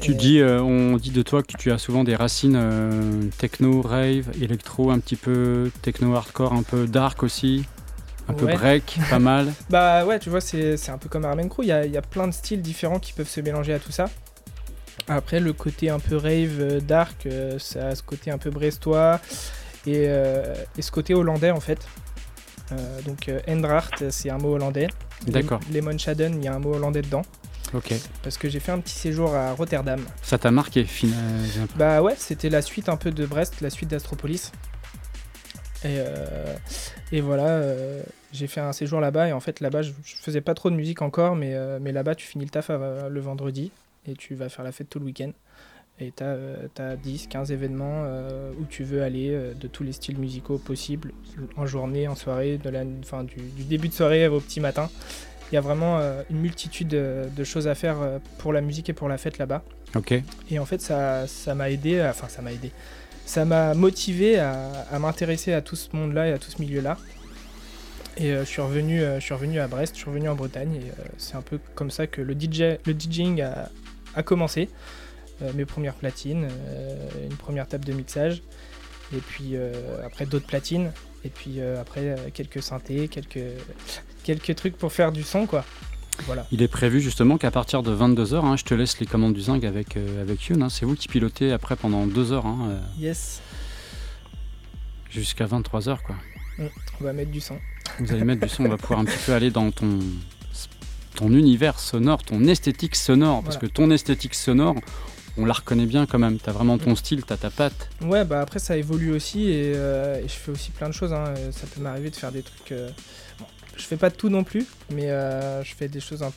[0.00, 3.24] Tu Et- dis, euh, on dit de toi que tu as souvent des racines euh,
[3.38, 7.64] techno, rave, électro, un petit peu techno hardcore, un peu dark aussi,
[8.28, 9.52] un peu break, pas mal.
[9.70, 11.62] Bah ouais, tu vois, c'est un peu comme Armen Crew.
[11.62, 13.92] Il y a, y a plein de styles différents qui peuvent se mélanger à tout
[13.92, 14.06] ça.
[15.08, 18.50] Après, le côté un peu rave, euh, dark, euh, ça a ce côté un peu
[18.50, 19.20] brestois
[19.86, 21.86] et, euh, et ce côté hollandais en fait.
[23.04, 24.88] Donc, Endracht, c'est un mot hollandais.
[25.26, 25.60] D'accord.
[25.70, 27.20] Lem- Lemon Shaden, il y a un mot hollandais dedans.
[27.74, 27.94] Ok.
[28.22, 30.00] Parce que j'ai fait un petit séjour à Rotterdam.
[30.22, 31.14] Ça t'a marqué, fina-
[31.52, 31.78] j'ai l'impression.
[31.78, 34.52] Bah ouais, c'était la suite un peu de Brest, la suite d'Astropolis.
[35.84, 36.54] Et, euh,
[37.10, 40.40] et voilà, euh, j'ai fait un séjour là-bas et en fait là-bas je, je faisais
[40.40, 43.72] pas trop de musique encore, mais, euh, mais là-bas tu finis le taf le vendredi
[44.06, 45.32] et tu vas faire la fête tout le week-end.
[46.00, 48.04] Et tu as, 10, 15 événements
[48.60, 49.30] où tu veux aller
[49.60, 51.12] de tous les styles musicaux possibles,
[51.56, 54.88] en journée, en soirée, de la, enfin, du, du début de soirée au petit matin.
[55.52, 58.60] Il y a vraiment euh, une multitude de, de choses à faire euh, pour la
[58.62, 59.62] musique et pour la fête là-bas.
[59.94, 60.14] Ok.
[60.50, 62.72] Et en fait, ça ça m'a aidé, enfin, ça m'a aidé.
[63.26, 66.96] Ça m'a motivé à, à m'intéresser à tout ce monde-là et à tout ce milieu-là.
[68.16, 70.34] Et euh, je, suis revenu, euh, je suis revenu à Brest, je suis revenu en
[70.34, 70.74] Bretagne.
[70.74, 73.70] Et euh, c'est un peu comme ça que le, DJ, le DJing a,
[74.14, 74.68] a commencé.
[75.42, 78.42] Euh, mes premières platines, euh, une première table de mixage.
[79.14, 79.72] Et puis euh,
[80.04, 80.92] après d'autres platines.
[81.24, 83.38] Et puis euh, après euh, quelques synthés, quelques,
[84.24, 85.64] quelques trucs pour faire du son, quoi.
[86.26, 86.46] Voilà.
[86.52, 89.64] Il est prévu justement qu'à partir de 22h, je te laisse les commandes du zinc
[89.64, 90.62] avec, euh, avec Youn.
[90.62, 90.68] hein.
[90.68, 93.40] C'est vous qui pilotez après pendant 2 heures, hein, euh, Yes,
[95.10, 95.98] jusqu'à 23h.
[96.02, 96.16] Quoi.
[96.58, 97.58] on va mettre du son.
[97.98, 99.98] Vous allez mettre du son, on va pouvoir un petit peu aller dans ton,
[101.14, 103.42] ton univers sonore, ton esthétique sonore.
[103.42, 103.68] Parce Voilà.
[103.68, 104.76] que ton esthétique sonore,
[105.38, 106.38] on la reconnaît bien quand même.
[106.38, 107.88] Tu as vraiment ton style, tu as ta patte.
[108.02, 111.12] Ouais, bah après ça évolue aussi et, euh, et je fais aussi plein de choses.
[111.12, 111.34] hein.
[111.52, 112.72] Ça peut m'arriver de faire des trucs.
[112.72, 112.90] euh,
[113.38, 116.22] bon, je fais pas de tout non plus, mais euh, je fais des choses.
[116.22, 116.32] un-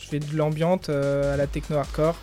[0.00, 2.16] Je fais de l'ambiante euh, à la techno hardcore,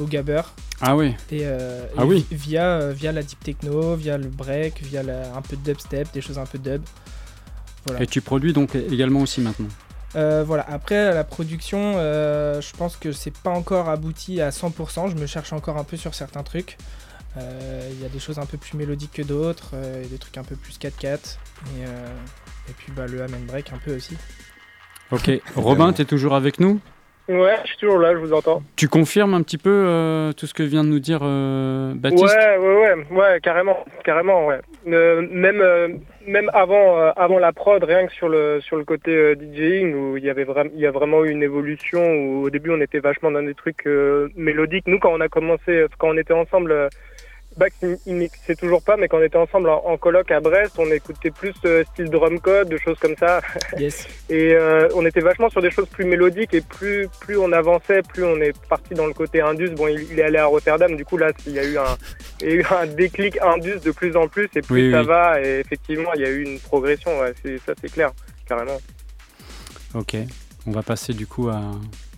[0.00, 0.42] au gabber
[0.80, 2.26] Ah oui, et, euh, Ah et oui.
[2.30, 6.12] vi- via via la deep techno, via le break, via la- un peu de dubstep,
[6.12, 6.82] des choses un peu dub.
[7.86, 8.02] Voilà.
[8.02, 9.66] et tu produis donc également aussi maintenant?
[10.14, 10.64] Euh, voilà.
[10.68, 15.10] Après la production, euh, je pense que c'est pas encore abouti à 100%.
[15.10, 16.76] Je me cherche encore un peu sur certains trucs.
[17.36, 20.18] Euh, Il y a des choses un peu plus mélodiques que d'autres, euh, et des
[20.18, 21.38] trucs un peu plus 4-4.
[21.78, 22.08] Et, euh,
[22.76, 24.16] puis bah, le amen break un peu aussi.
[25.10, 26.80] Ok, Robin, tu es toujours avec nous?
[27.28, 28.62] Ouais, je suis toujours là, je vous entends.
[28.76, 32.24] Tu confirmes un petit peu euh, tout ce que vient de nous dire euh, Baptiste?
[32.24, 34.58] Ouais, ouais, ouais, ouais, carrément, carrément, ouais.
[34.88, 35.88] Euh, même, euh,
[36.26, 40.24] même avant, avant la prod, rien que sur le, sur le côté DJing, où il
[40.24, 42.02] y avait il y a vraiment eu une évolution.
[42.02, 43.86] Où au début, on était vachement dans des trucs
[44.36, 44.88] mélodiques.
[44.88, 46.88] Nous, quand on a commencé, quand on était ensemble,
[47.56, 50.74] Bax, il, mixait toujours pas, mais quand on était ensemble en, en coloc à Brest,
[50.78, 53.40] on écoutait plus euh, style drum code, des choses comme ça.
[53.78, 54.06] Yes.
[54.28, 58.02] Et euh, on était vachement sur des choses plus mélodiques et plus plus on avançait,
[58.02, 59.70] plus on est parti dans le côté indus.
[59.70, 61.96] Bon, il, il est allé à Rotterdam, du coup là, il y a eu un,
[62.40, 65.00] il y a eu un déclic indus de plus en plus et plus Oui, ça
[65.00, 65.06] oui.
[65.06, 65.40] va.
[65.40, 67.18] Et effectivement, il y a eu une progression.
[67.20, 67.32] Ouais,
[67.66, 68.12] ça, c'est clair,
[68.46, 68.78] carrément.
[69.94, 70.16] Ok,
[70.66, 71.60] on va passer du coup à...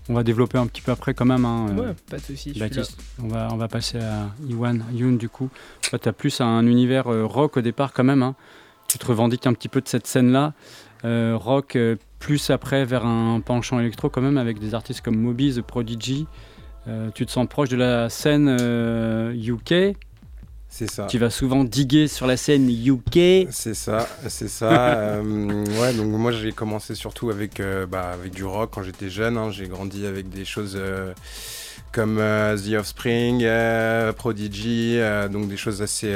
[0.08, 1.44] On va développer un petit peu après quand même.
[1.44, 2.50] Hein, euh, Ouais, pas de soucis.
[2.50, 2.68] je suis là.
[2.68, 5.48] Baptiste, on va, on va passer à Iwan, Youn du coup.
[5.88, 8.22] Toi, tu as plus un univers euh, rock au départ quand même.
[8.22, 8.34] hein.
[8.88, 10.52] Tu te revendiques un petit peu de cette scène-là.
[11.06, 11.78] Euh, rock,
[12.18, 16.26] plus après vers un penchant électro quand même avec des artistes comme Moby, The Prodigy.
[17.14, 18.48] Tu te sens proche de la scène
[19.34, 19.96] UK.
[20.76, 21.06] C'est ça.
[21.06, 23.46] Tu vas souvent diguer sur la scène UK.
[23.52, 24.64] C'est ça, c'est ça.
[25.04, 29.08] Euh, ouais, donc moi j'ai commencé surtout avec, euh, bah, avec du rock quand j'étais
[29.08, 29.36] jeune.
[29.36, 29.50] hein.
[29.50, 31.12] J'ai grandi avec des choses euh,
[31.92, 33.46] comme The Offspring,
[34.16, 34.98] Prodigy,
[35.30, 36.12] donc des choses assez,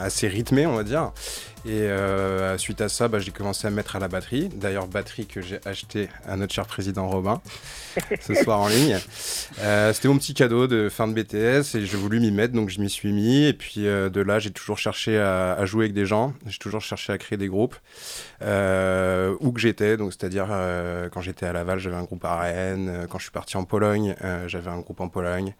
[0.00, 1.12] assez rythmées, on va dire.
[1.66, 4.50] Et euh, suite à ça, bah, j'ai commencé à me mettre à la batterie.
[4.50, 7.40] D'ailleurs, batterie que j'ai achetée à notre cher président Robin
[8.20, 8.98] ce soir en ligne.
[9.60, 12.68] Euh, C'était mon petit cadeau de fin de BTS et j'ai voulu m'y mettre, donc
[12.68, 13.46] je m'y suis mis.
[13.46, 16.34] Et puis euh, de là, j'ai toujours cherché à, à jouer avec des gens.
[16.46, 17.76] J'ai toujours cherché à créer des groupes
[18.42, 19.96] où que j'étais.
[19.96, 20.48] Donc c'est-à-dire
[21.12, 23.06] quand j'étais à Laval, j'avais un groupe à Rennes.
[23.08, 24.14] Quand je suis parti en Pologne,
[24.46, 25.54] j'avais un groupe en Pologne,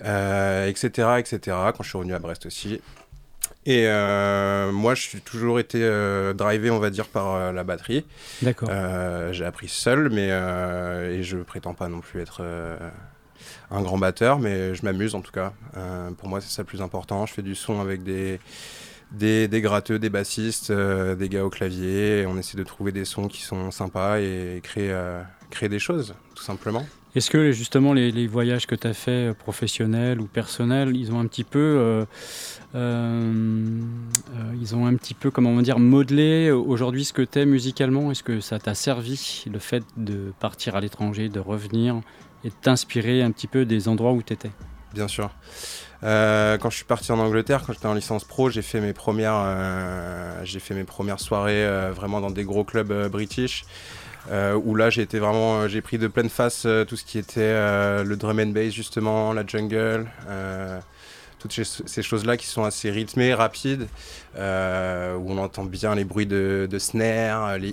[0.00, 1.56] etc., etc.
[1.76, 2.80] Quand je suis revenu à Brest aussi.
[3.68, 7.64] Et euh, moi, je suis toujours été euh, drivé, on va dire, par euh, la
[7.64, 8.06] batterie.
[8.40, 8.70] D'accord.
[9.30, 10.28] J'ai appris seul, mais
[11.14, 12.42] et je prétends pas non plus être
[13.70, 15.52] un grand batteur, mais je m'amuse en tout cas.
[16.16, 17.26] Pour moi, c'est ça le plus important.
[17.26, 18.40] Je fais du son avec des
[19.12, 22.22] des, des gratteux, des bassistes, des gars au clavier.
[22.22, 24.96] Et on essaie de trouver des sons qui sont sympas et créer
[25.50, 26.86] créer des choses, tout simplement.
[27.14, 31.20] Est-ce que justement les, les voyages que tu as faits, professionnels ou personnels, ils ont
[31.20, 32.06] un petit peu,
[32.74, 38.22] ils ont un petit peu, comment dire, modelé aujourd'hui ce que tu es musicalement Est-ce
[38.22, 42.00] que ça t'a servi le fait de partir à l'étranger, de revenir
[42.44, 44.50] et de t'inspirer un petit peu des endroits où tu étais
[44.94, 45.30] Bien sûr.
[46.04, 48.92] Euh, quand je suis parti en Angleterre, quand j'étais en licence pro, j'ai fait mes
[48.92, 53.64] premières, euh, fait mes premières soirées euh, vraiment dans des gros clubs euh, british.
[54.30, 57.04] euh, où là j'ai été vraiment, euh, j'ai pris de pleine face euh, tout ce
[57.04, 60.78] qui était euh, le drum and bass justement, la jungle, euh,
[61.38, 63.86] toutes ces, choses-là qui sont assez rythmées, rapides,
[64.36, 67.72] euh, où on entend bien les bruits de, snare, les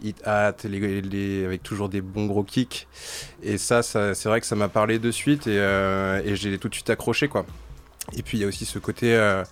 [0.63, 2.87] les, les- avec toujours des bons gros kicks.
[3.43, 6.69] Et ça, c'est vrai que ça m'a parlé de suite et, euh, et j'ai tout
[6.69, 7.45] de suite accroché quoi.
[8.15, 9.43] Et puis il y a aussi ce côté euh,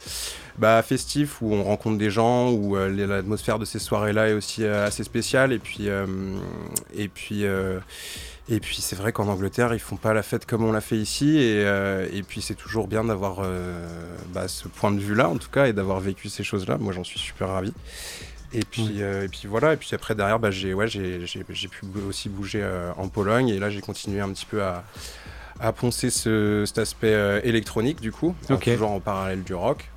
[0.60, 5.04] bah, festif où on rencontre des gens, où l'atmosphère de ces soirées-là est aussi assez
[5.04, 5.54] spéciale.
[5.54, 5.88] Et puis,
[6.96, 7.46] et puis,
[8.50, 10.98] Et puis c'est vrai qu'en Angleterre, ils font pas la fête comme on l'a fait
[10.98, 11.38] ici.
[11.38, 13.88] Et, euh, et puis c'est toujours bien d'avoir euh,
[14.34, 16.78] bah, ce point de vue-là, en tout cas, et d'avoir vécu ces choses-là.
[16.78, 17.74] Moi, j'en suis super ravi.
[18.54, 21.86] Et puis, euh, et puis voilà, et puis après derrière, bah, j'ai ouais, j'ai pu
[22.08, 22.64] aussi bouger
[22.98, 24.84] en Pologne, et là j'ai continué un petit peu à,
[25.60, 29.90] à poncer ce, cet aspect électronique du coup, toujours en parallèle du rock.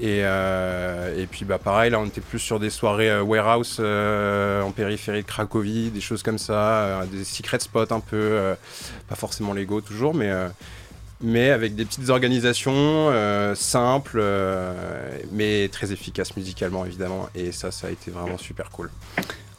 [0.00, 3.78] Et, euh, et puis bah pareil, là on était plus sur des soirées euh, warehouse
[3.80, 8.54] euh, en périphérie de Cracovie, des choses comme ça, des secret spots un peu,
[9.08, 10.30] pas forcément légaux toujours, mais,
[11.20, 13.12] mais avec des petites organisations
[13.56, 14.22] simples,
[15.32, 17.28] mais très efficaces musicalement évidemment.
[17.34, 18.90] Et ça, ça a été vraiment super cool.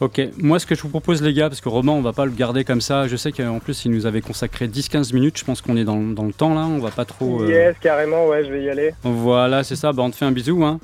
[0.01, 2.23] Ok, moi ce que je vous propose les gars, parce que Romain on va pas
[2.25, 5.43] le garder comme ça, je sais qu'en plus il nous avait consacré 10-15 minutes, je
[5.43, 7.41] pense qu'on est dans, dans le temps là, on va pas trop...
[7.41, 8.93] euh, Yes, carrément, ouais, je vais y aller.
[9.03, 10.63] Voilà, c'est ça, bah, on te fait un bisou.
[10.63, 10.79] Hein.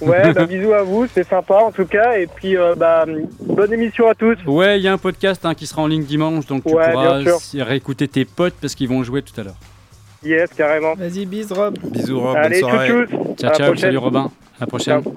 [0.00, 2.18] Ouais, bah, bisous à vous, c'est sympa en tout cas.
[2.18, 3.04] Et puis, euh, bah,
[3.40, 4.36] bonne émission à tous.
[4.46, 6.90] Ouais, il y a un podcast hein, qui sera en ligne dimanche, donc tu Ouais,
[6.92, 7.20] pourras
[7.64, 9.56] réécouter tes potes parce qu'ils vont jouer tout à l'heure.
[10.24, 10.94] Yes, carrément.
[10.96, 11.78] Vas-y, bis, Rob.
[11.92, 12.88] Bisous Rob, Allez, bonne soirée.
[12.88, 13.34] tchou tchou.
[13.38, 13.76] Ciao, ciao, prochaine.
[13.76, 15.02] salut Robin, à la prochaine.
[15.04, 15.14] Ciao.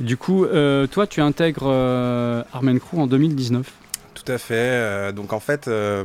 [0.00, 3.70] Du coup, euh, toi tu intègres euh, Armen Crew en 2019.
[4.14, 4.54] Tout à fait.
[4.54, 6.04] euh, donc en fait, euh,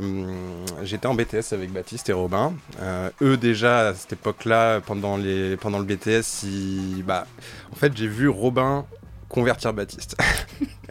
[0.82, 2.52] j'étais en BTS avec Baptiste et Robin.
[2.80, 7.26] Euh, eux déjà à cette époque-là, pendant les pendant le BTS, ils- bah,
[7.72, 8.84] en fait j'ai vu Robin
[9.28, 10.16] convertir Baptiste.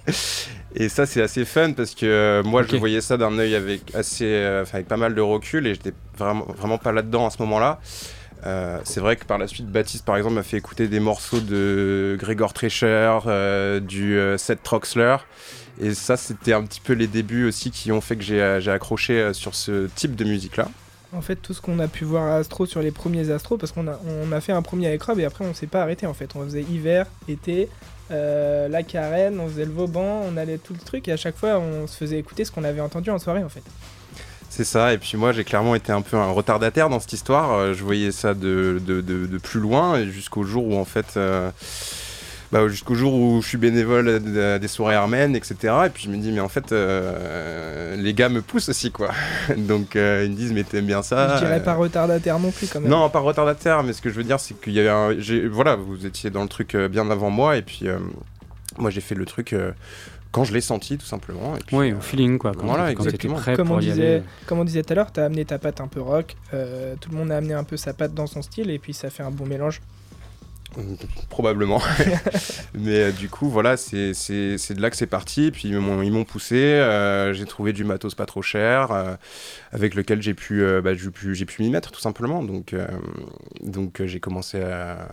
[0.76, 4.34] et ça c'est assez fun parce que moi je voyais ça d'un œil avec assez,
[4.74, 7.80] avec pas mal de recul et j'étais vraiment vraiment pas là-dedans à ce moment-là.
[8.46, 11.40] Euh, c'est vrai que par la suite, Baptiste, par exemple, m'a fait écouter des morceaux
[11.40, 15.18] de Gregor Trescher, euh, du euh, Seth Troxler.
[15.82, 18.74] Et ça, c'était un petit peu les débuts aussi qui ont fait que j'ai euh,
[18.74, 20.68] accroché sur ce type de musique-là.
[21.12, 23.72] En fait, tout ce qu'on a pu voir à Astro sur les premiers Astro, parce
[23.72, 26.06] qu'on a, on a fait un premier avec Rob et après on s'est pas arrêté
[26.06, 26.36] en fait.
[26.36, 27.68] On faisait hiver, été,
[28.12, 31.58] la carène, on faisait le Vauban, on allait tout le truc et à chaque fois
[31.58, 33.64] on se faisait écouter ce qu'on avait entendu en soirée en fait.
[34.50, 37.52] C'est ça, et puis moi j'ai clairement été un peu un retardataire dans cette histoire.
[37.54, 41.14] Euh, Je voyais ça de, de, de- de plus loin jusqu'au jour où en fait.
[41.18, 41.50] euh,
[42.52, 45.56] bah, jusqu'au jour où je suis bénévole à- des soirées armènes, etc.
[45.86, 49.10] Et puis je me dis, mais en fait, euh, les gars me poussent aussi, quoi.
[49.56, 52.66] Donc euh, ils me disent, mais t'aimes bien ça Je dirais pas retardataire non plus
[52.68, 52.90] quand même.
[52.90, 55.16] Non, pas retardataire, mais ce que je veux dire, c'est qu'il y avait un.
[55.52, 58.00] Voilà, vous étiez dans le truc bien avant moi, et puis euh,
[58.80, 59.54] moi j'ai fait le truc
[60.32, 61.56] quand je l'ai senti, tout simplement.
[61.56, 62.52] Et puis, Oui, euh, au feeling quoi.
[62.54, 63.36] Quand, voilà, quand exactement.
[63.36, 64.24] prêt Comme pour on, y disait, aller.
[64.46, 67.10] comme on disait tout à l'heure, t'as amené ta patte un peu rock, euh, tout
[67.12, 69.24] le monde a amené un peu sa patte dans son style et puis ça fait
[69.24, 69.82] un bon mélange.
[71.30, 71.82] Probablement.
[72.76, 75.50] Mais euh, du coup, voilà, c'est de là que c'est parti.
[75.52, 76.56] Puis ils m'ont poussé.
[76.58, 79.16] euh, j'ai trouvé du matos pas trop cher, euh,
[79.72, 82.44] avec lequel j'ai pu, euh, bah, j'ai pu, pu m'y mettre tout simplement.
[82.44, 82.88] Donc, euh,
[83.62, 85.08] donc euh, j'ai commencé à,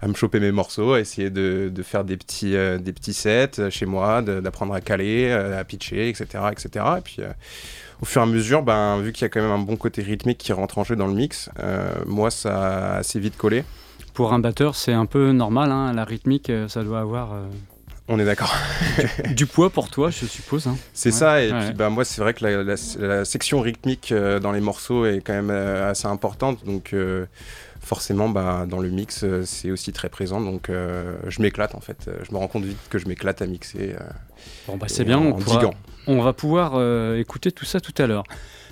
[0.00, 3.14] à me choper mes morceaux, à essayer de, de faire des petits, euh, des petits
[3.14, 6.26] sets euh, chez moi, d'apprendre à caler, euh, à pitcher, etc.
[6.50, 6.84] etc.
[6.98, 7.18] Et puis.
[8.00, 10.02] au fur et à mesure, ben, vu qu'il y a quand même un bon côté
[10.02, 11.48] rythmique qui rentre en jeu dans le mix,
[12.06, 13.62] moi ça a assez vite collé.
[14.14, 17.30] Pour un batteur, c'est un peu normal, hein, la rythmique, ça doit avoir
[18.08, 18.52] On est d'accord.
[19.36, 20.66] du poids pour toi, je suppose.
[20.66, 20.76] hein.
[20.92, 21.66] C'est Ouais, ça, et ouais.
[21.66, 25.06] puis bah, moi c'est vrai que la, la- la section rythmique euh, dans les morceaux
[25.06, 27.24] est quand même euh, assez importante, donc euh,
[27.82, 31.80] forcément bah, dans le mix euh, c'est aussi très présent, donc euh, je m'éclate en
[31.80, 33.94] fait, je me rends compte vite que je m'éclate à mixer.
[34.00, 34.04] euh,
[34.66, 35.74] Bon, bah, c'est bien, en, on, en pourra- diguant.
[36.06, 38.24] on va pouvoir euh, écouter tout ça tout à l'heure.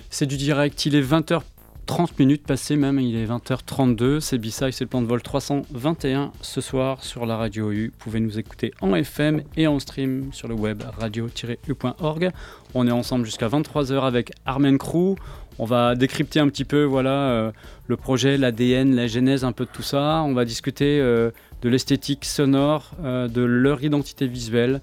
[0.09, 4.83] C'est du direct, il est 20h30 minutes passées même, il est 20h32, c'est B-Side, c'est
[4.83, 7.87] le plan de vol 321 ce soir sur la radio U.
[7.93, 12.31] Vous pouvez nous écouter en FM et en stream sur le web radio-u.org.
[12.73, 15.15] On est ensemble jusqu'à 23h avec Armen Crew.
[15.59, 17.51] On va décrypter un petit peu voilà, euh,
[17.87, 20.23] le projet, l'ADN, la genèse, un peu de tout ça.
[20.25, 24.81] On va discuter euh, de l'esthétique sonore, euh, de leur identité visuelle.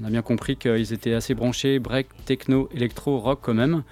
[0.00, 3.82] On a bien compris qu'ils étaient assez branchés break, techno, électro, rock quand même.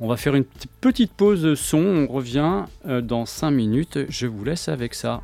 [0.00, 0.44] On va faire une
[0.80, 2.64] petite- pause son, on revient
[3.02, 3.98] dans 5 minutes.
[4.08, 5.20] Je vous laisse avec ça.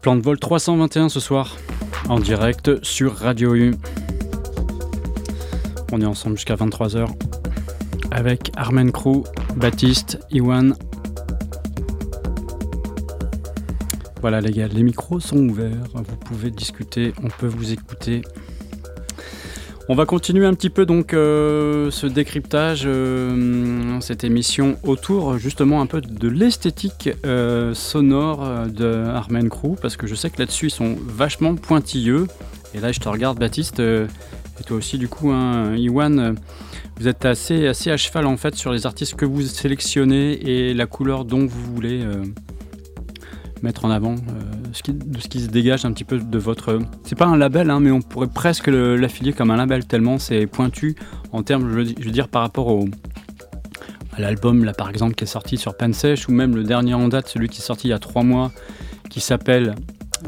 [0.00, 1.56] Plan de vol 321 ce soir,
[2.08, 3.74] en direct sur Radio U.
[5.92, 7.06] On est ensemble jusqu'à 23h
[8.10, 9.22] avec Armen Crew,
[9.54, 10.74] Baptiste, Iwan.
[14.20, 18.22] Voilà les gars, les micros sont ouverts, vous pouvez discuter, on peut vous écouter.
[19.88, 25.80] On va continuer un petit peu donc euh, ce décryptage, euh, cette émission autour justement
[25.80, 30.66] un peu de l'esthétique euh, sonore de Armen Crew parce que je sais que là-dessus
[30.66, 32.26] ils sont vachement pointilleux.
[32.74, 34.08] Et là je te regarde Baptiste et
[34.66, 36.34] toi aussi du coup hein, Iwan,
[36.98, 40.74] vous êtes assez, assez à cheval en fait sur les artistes que vous sélectionnez et
[40.74, 42.04] la couleur dont vous voulez
[43.62, 44.16] mettre en avant,
[44.76, 46.78] ce qui, de ce qui se dégage un petit peu de votre...
[47.04, 50.46] C'est pas un label, hein, mais on pourrait presque l'affilier comme un label, tellement c'est
[50.46, 50.96] pointu
[51.32, 52.86] en termes, je veux, je veux dire, par rapport au,
[54.12, 57.08] à l'album, là par exemple, qui est sorti sur Pansèche, ou même le dernier en
[57.08, 58.52] date, celui qui est sorti il y a trois mois,
[59.10, 59.74] qui s'appelle,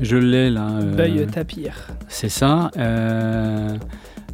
[0.00, 0.68] je l'ai là...
[0.70, 1.88] euh, Beuil Tapir.
[2.08, 2.70] c'est ça.
[2.76, 3.76] Euh,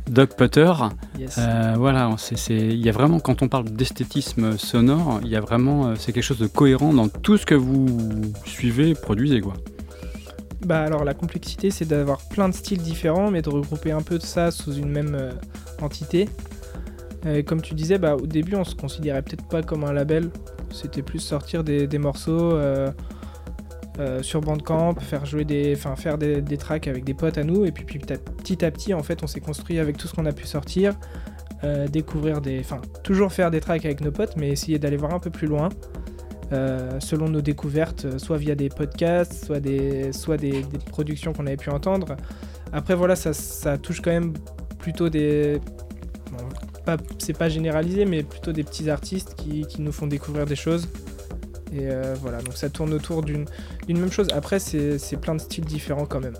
[0.08, 0.72] Doc Potter.
[1.18, 1.36] Yes.
[1.38, 2.14] Euh, voilà,
[2.50, 6.12] il y a vraiment, quand on parle d'esthétisme sonore, il y a vraiment, euh, c'est
[6.12, 7.86] quelque chose de cohérent dans tout ce que vous
[8.44, 9.40] suivez produisez.
[9.40, 9.54] Quoi.
[10.64, 14.16] Bah alors la complexité c'est d'avoir plein de styles différents mais de regrouper un peu
[14.16, 15.32] de ça sous une même euh,
[15.82, 16.28] entité.
[17.26, 20.30] Euh, comme tu disais, bah, au début on se considérait peut-être pas comme un label,
[20.70, 22.90] c'était plus sortir des, morceaux euh,
[23.98, 27.44] euh, sur Bandcamp, faire jouer des, enfin faire des, des tracks avec des potes à
[27.44, 30.14] nous et puis, puis petit à- petit en fait on s'est construit avec tout ce
[30.14, 30.94] qu'on a pu sortir,
[31.90, 35.18] découvrir des, enfin toujours faire des tracks avec nos potes mais essayer d'aller voir un
[35.18, 35.70] peu plus loin.
[36.52, 41.46] Euh, selon nos découvertes, euh, soit via des podcasts, soit des, soit des, productions qu'on
[41.46, 42.16] avait pu entendre.
[42.72, 44.34] Après, voilà, ça, ça touche quand même
[44.78, 45.60] plutôt des.
[47.18, 50.88] c'est pas généralisé, mais plutôt des petits artistes qui, nous font découvrir des choses.
[51.72, 53.46] Et euh, voilà, donc ça tourne autour d'une
[53.88, 54.28] même chose.
[54.32, 56.36] Après, c'est plein de styles différents quand même.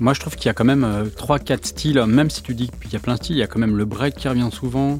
[0.00, 0.84] Moi, je trouve qu'il y a quand même
[1.16, 3.46] 3-4 styles, même si tu dis qu'il y a plein de styles, il y a
[3.46, 4.98] quand même le break qui revient souvent.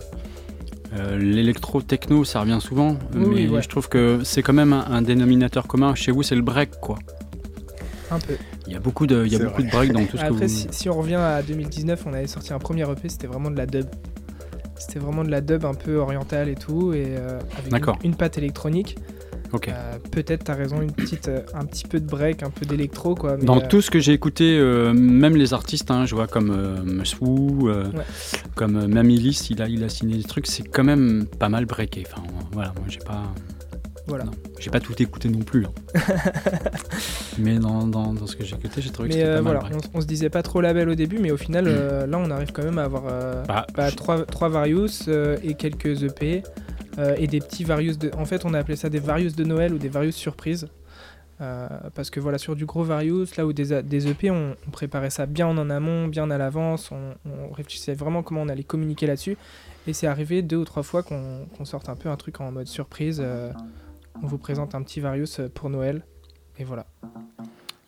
[0.92, 3.62] Euh, L'électro-techno, ça revient souvent, Oui, mais ouais.
[3.62, 5.94] je trouve que c'est quand même un, un dénominateur commun.
[5.94, 6.98] Chez vous, c'est le break, quoi.
[8.10, 8.34] Un peu.
[8.66, 9.70] Il y a beaucoup de, il y a C'est beaucoup vrai.
[9.70, 10.54] de break dans tout ce que Après, vous...
[10.54, 13.56] si, si on revient à 2019, on avait sorti un premier EP, c'était vraiment de
[13.56, 13.86] la dub.
[14.76, 17.96] C'était vraiment de la dub un peu orientale et tout, et euh, avec D'accord.
[18.04, 18.96] une, une patte électronique.
[19.68, 23.14] Euh, Peut-être, t'as raison, une petite, euh, un petit peu de break, un peu d'électro,
[23.14, 23.36] quoi.
[23.38, 24.58] mais, Dans euh, tout ce que j'ai écouté,
[24.94, 27.82] même les artistes, hein, je vois comme Ouais.
[28.54, 31.66] comme euh, Mamilis, il a, il a signé des trucs, c'est quand même pas mal
[31.66, 32.04] breaké.
[32.06, 33.22] Enfin, voilà, moi j'ai pas,
[34.06, 34.24] Voilà.
[34.58, 35.66] j'ai pas tout écouté non plus.
[35.66, 35.72] hein.
[37.38, 39.60] mais dans, dans, dans ce que j'ai écouté, j'ai trouvé que c'était pas mal voilà,
[39.60, 39.74] break.
[39.94, 42.30] on, on se disait pas trop label au début, mais au final, euh, là, on
[42.30, 43.04] arrive quand même à avoir
[43.46, 45.08] Bah, bah, je- trois, trois Various
[45.42, 46.42] et quelques EP
[46.98, 48.10] euh, et des petits Various de.
[48.16, 50.68] En fait, on a appelé ça des Various de Noël ou des Various surprises.
[51.40, 54.70] Euh, parce que voilà, sur du gros Various, là où des, des EP, on, on
[54.70, 58.62] préparait ça bien en amont, bien à l'avance, on, on réfléchissait vraiment comment on allait
[58.62, 59.36] communiquer là-dessus.
[59.88, 62.68] Et c'est arrivé deux ou trois fois qu'on sorte un peu un truc en mode
[62.68, 63.20] surprise.
[63.22, 63.50] euh,
[64.22, 66.02] on vous présente un petit Various pour Noël.
[66.58, 66.86] Et voilà.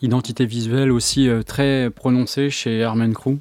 [0.03, 3.39] Identité visuelle aussi euh, très prononcée chez Armen Crew.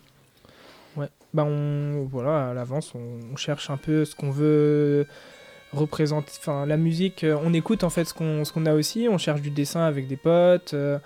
[1.34, 5.06] Bah on, voilà, à l'avance, on, on cherche un peu ce qu'on veut
[5.76, 6.32] représenter.
[6.40, 9.08] Enfin, la musique, euh, on écoute en fait ce qu'on ce qu'on a aussi.
[9.10, 10.98] On cherche du dessin avec des potes, euh,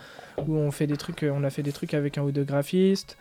[0.47, 1.23] ou on fait des trucs.
[1.23, 3.17] euh, On a fait des trucs avec un ou deux graphistes.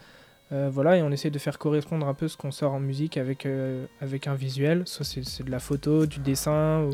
[0.51, 3.19] Euh, voilà, et on essaie de faire correspondre un peu ce qu'on sort en musique
[3.19, 4.83] avec, euh, avec un visuel.
[4.87, 6.85] Soit c'est c'est de la photo, du dessin.
[6.85, 6.91] Ou...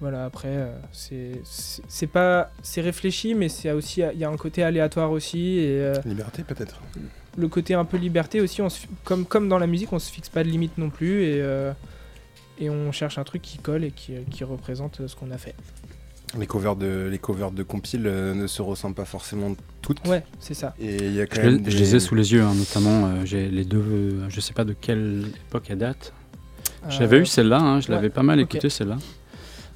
[0.00, 2.50] Voilà, après, c'est pas.
[2.62, 4.00] C'est réfléchi, mais c'est aussi.
[4.14, 5.58] Il y a un côté aléatoire aussi.
[5.58, 6.80] Et, Liberté peut-être.
[7.36, 10.10] le côté un peu liberté aussi, on se, comme, comme dans la musique, on se
[10.10, 11.42] fixe pas de limite non plus et,
[12.60, 15.54] et on cherche un truc qui colle et qui, qui représente ce qu'on a fait.
[16.38, 20.06] Les covers de, les covers de compile euh, ne se ressemblent pas forcément toutes.
[20.06, 20.74] Ouais, c'est ça.
[20.80, 21.70] Et il y a quand Je, même les- des...
[21.72, 23.06] je les ai sous les yeux, hein, notamment.
[23.06, 26.12] euh, j'ai les deux, euh, je sais pas de quelle époque elle date.
[26.88, 28.44] J'avais Euh, eu celle-là, hein, je ouais, l'avais pas mal ok.
[28.54, 28.98] écoutée celle-là.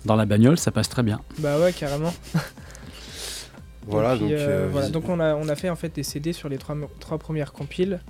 [0.05, 1.20] Dans la bagnole, ça passe très bien.
[1.39, 2.14] Bah ouais, carrément.
[3.87, 4.89] Voilà, puis, donc, euh, euh, voilà.
[4.89, 7.53] donc on a, on a fait en fait des CD sur les trois, trois premières
[7.53, 8.01] compiles.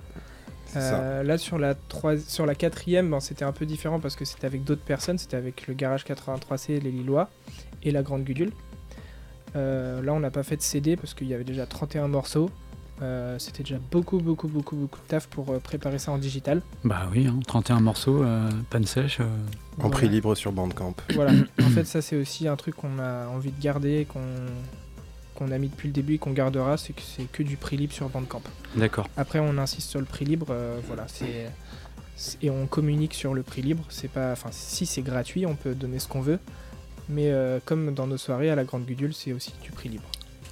[0.77, 4.25] Euh, là sur la, trois, sur la quatrième, ben, c'était un peu différent parce que
[4.25, 7.29] c'était avec d'autres personnes, c'était avec le Garage 83C, les Lillois
[7.83, 8.53] et la Grande Gudule.
[9.57, 12.51] Euh, là on n'a pas fait de CD parce qu'il y avait déjà 31 morceaux.
[13.03, 16.63] Euh, c'était déjà beaucoup beaucoup beaucoup beaucoup de taf pour préparer ça en digital.
[16.85, 19.19] Bah oui, hein, 31 morceaux, euh, panne sèche.
[19.21, 19.25] euh,
[19.83, 20.95] En prix libre sur Bandcamp.
[21.15, 21.33] Voilà.
[21.61, 24.21] en fait, ça c'est aussi un truc qu'on a envie de garder, qu'on
[25.35, 27.77] qu'on a mis depuis le début et qu'on gardera, c'est que c'est que du prix
[27.77, 28.43] libre sur Bandcamp.
[28.77, 29.09] D'accord.
[29.17, 31.51] Après, on insiste sur le prix libre, euh, voilà, c'est
[32.43, 33.85] et on communique sur le prix libre.
[33.89, 36.39] C'est pas, enfin, si c'est gratuit, on peut donner ce qu'on veut,
[37.09, 40.05] mais euh, comme dans nos soirées à la Grande Gudule, c'est aussi du prix libre.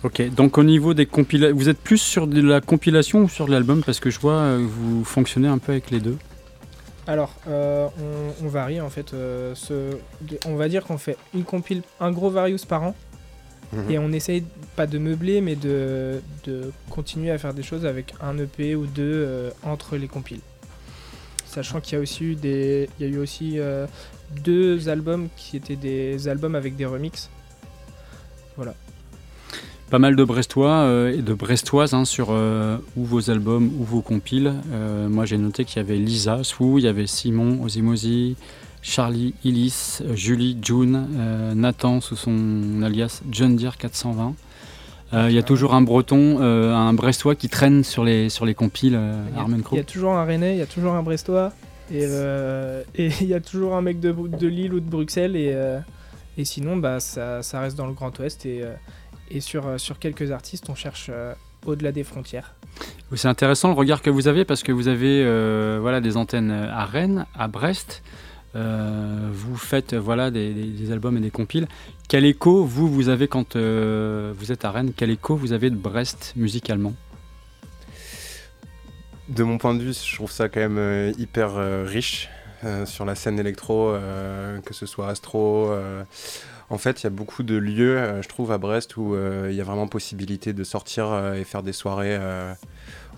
[0.02, 3.46] Ok, donc au niveau des compilations, vous êtes plus sur de la compilation ou sur
[3.46, 3.84] de l'album?
[3.84, 6.18] Parce que je vois euh, vous fonctionnez un peu avec les deux.
[7.06, 7.86] Alors, euh,
[8.40, 9.14] on, on varie en fait.
[9.14, 9.96] euh, ce-
[10.46, 12.96] on va dire qu'on fait une compile, un gros Various par an.
[13.72, 13.90] Mhm.
[13.90, 14.44] Et on essaye
[14.76, 18.86] pas de meubler, mais de, de continuer à faire des choses avec un EP ou
[18.86, 20.40] deux euh, entre les compiles.
[21.46, 23.86] Sachant qu'il y a aussi eu des, il y a eu aussi euh,
[24.42, 27.30] deux albums qui étaient des albums avec des remixes.
[29.90, 33.84] Pas mal de Brestois euh, et de Brestoises hein, sur euh, ou vos albums ou
[33.84, 34.54] vos compiles.
[34.72, 38.36] Euh, moi j'ai noté qu'il y avait Lisa, Swoo, il y avait Simon, Ozimozi,
[38.82, 44.34] Charlie, Illis, Julie, June, euh, Nathan sous son alias John Deere 420.
[45.14, 48.44] Euh, Il y a toujours un breton, euh, un brestois qui traîne sur les, sur
[48.44, 49.76] les compiles euh, Il y a- Armen Il Crow.
[49.76, 51.52] y a toujours un Rennais, il y a toujours un Brestois,
[51.92, 52.04] et
[52.98, 55.54] il y a toujours un mec de, de Lille ou de Bruxelles, et,
[56.38, 58.62] et sinon, bah, ça, ça reste dans le Grand Ouest, et,
[59.30, 61.10] et sur, sur quelques artistes, on cherche
[61.66, 62.54] au-delà des frontières.
[63.14, 65.22] C'est intéressant le regard que vous avez parce que vous avez
[65.78, 68.02] voilà, des antennes à Rennes, à Brest.
[68.54, 71.66] Euh, vous faites euh, voilà, des, albums et des compiles.
[72.08, 75.70] Quel écho vous, vous avez quand euh, vous êtes à Rennes Quel écho vous avez
[75.70, 76.92] de Brest musicalement?
[79.28, 81.54] De mon point de vue, je trouve ça quand même hyper
[81.86, 82.28] riche
[82.84, 83.94] sur la scène électro,
[84.64, 85.72] que ce soit Astro.
[86.68, 89.16] En fait, il y a beaucoup de lieux, je trouve, à Brest où
[89.48, 92.18] il y a vraiment possibilité de sortir et faire des soirées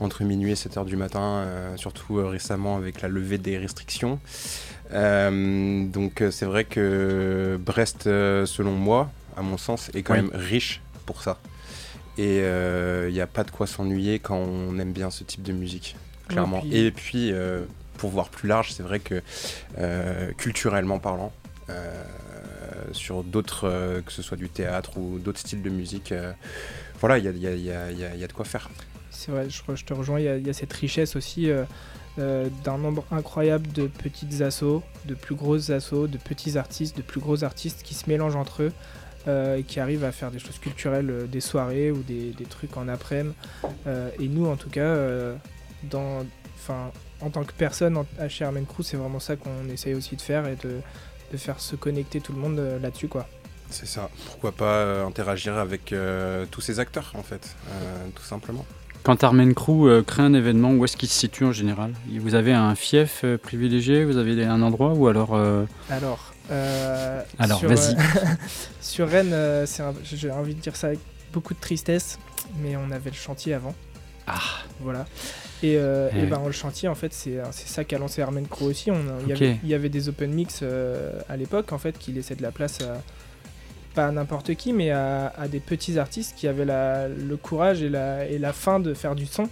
[0.01, 3.59] entre minuit et 7 heures du matin, euh, surtout euh, récemment avec la levée des
[3.59, 4.19] restrictions.
[4.93, 10.23] Euh, donc, c'est vrai que Brest, selon moi, à mon sens, est quand Oui.
[10.23, 11.39] même riche pour ça.
[12.19, 15.53] Et il n'y a pas de quoi s'ennuyer quand on aime bien ce type de
[15.53, 15.97] musique,
[16.29, 16.61] clairement.
[16.61, 17.33] puis- Et puis,
[17.99, 19.23] pour voir plus large, c'est vrai que
[20.37, 21.33] culturellement parlant,
[22.93, 26.33] sur d'autres, euh, que ce soit du théâtre ou d'autres styles de musique, euh,
[27.01, 27.65] voilà, y y y il
[28.21, 28.71] y a de quoi faire.
[29.15, 31.65] C'est vrai, je, te rejoins, il y, a- cette richesse aussi euh,
[32.19, 37.03] euh, d'un nombre incroyable de petites assos, de plus grosses assos, de petits artistes, de
[37.03, 38.73] plus gros artistes qui se mélangent entre eux
[39.29, 42.89] euh, et qui arrivent à faire des choses culturelles, des soirées ou des, trucs en
[42.89, 43.35] après-midi.
[44.19, 44.97] Et nous, en tout cas,
[45.93, 50.21] en tant que personne à chez Armen Crew, c'est vraiment ça qu'on essaye aussi de
[50.23, 50.81] faire et de,
[51.33, 53.09] de faire se connecter tout le monde là-dessus.
[53.09, 53.27] quoi.
[53.71, 54.11] C'est ça.
[54.27, 55.95] Pourquoi pas interagir avec
[56.51, 57.57] tous ces acteurs, en fait,
[58.15, 58.67] tout simplement.
[59.05, 61.93] Quand Armen Crew euh, crée un événement, où est-ce qu'il se situe en général?
[62.19, 66.33] Vous avez un fief euh, privilégié Vous avez un endroit ou alors euh, Alors,
[67.63, 67.97] vas-y.
[68.81, 71.01] sur Rennes, c'est un- j'ai envie de dire ça avec
[71.35, 72.19] beaucoup de tristesse,
[72.63, 73.75] mais on avait le chantier avant.
[74.27, 74.41] Ah.
[74.81, 75.07] Voilà.
[75.63, 78.67] Et, euh, et ben, le chantier, en fait, c'est c'est ça qu'a lancé Armen Crow
[78.67, 78.91] aussi.
[79.23, 82.13] Il, y avait, il y avait des open mix euh, à l'époque, en fait, qui
[82.13, 83.03] laissaient de la place à
[83.95, 88.27] pas à n'importe qui, mais à, des petits artistes qui avaient le courage et la,
[88.27, 89.49] et la fin de faire du son.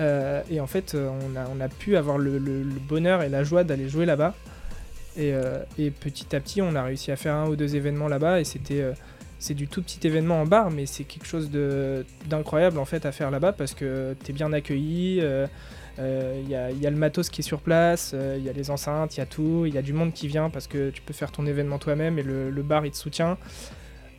[0.00, 2.38] Euh, et en fait, euh, on a, pu avoir le,
[2.88, 4.34] bonheur et la joie d'aller jouer là-bas.
[5.16, 8.08] Et, euh, et petit à petit, on a réussi à faire un ou deux événements
[8.08, 8.40] là-bas.
[8.40, 8.92] Et c'était,
[9.50, 11.50] du tout petit événement en bar, mais c'est quelque chose
[12.28, 15.22] d'incroyable en fait à faire là-bas parce que tu es bien accueilli.
[16.00, 18.36] Euh, euh, Il y, a, il y a le matos qui est sur place, euh,
[18.38, 20.28] il y a les enceintes, il y a tout, il y a du monde qui
[20.28, 22.96] vient parce que tu peux faire ton événement toi-même et le, le bar il te
[22.96, 23.38] soutient.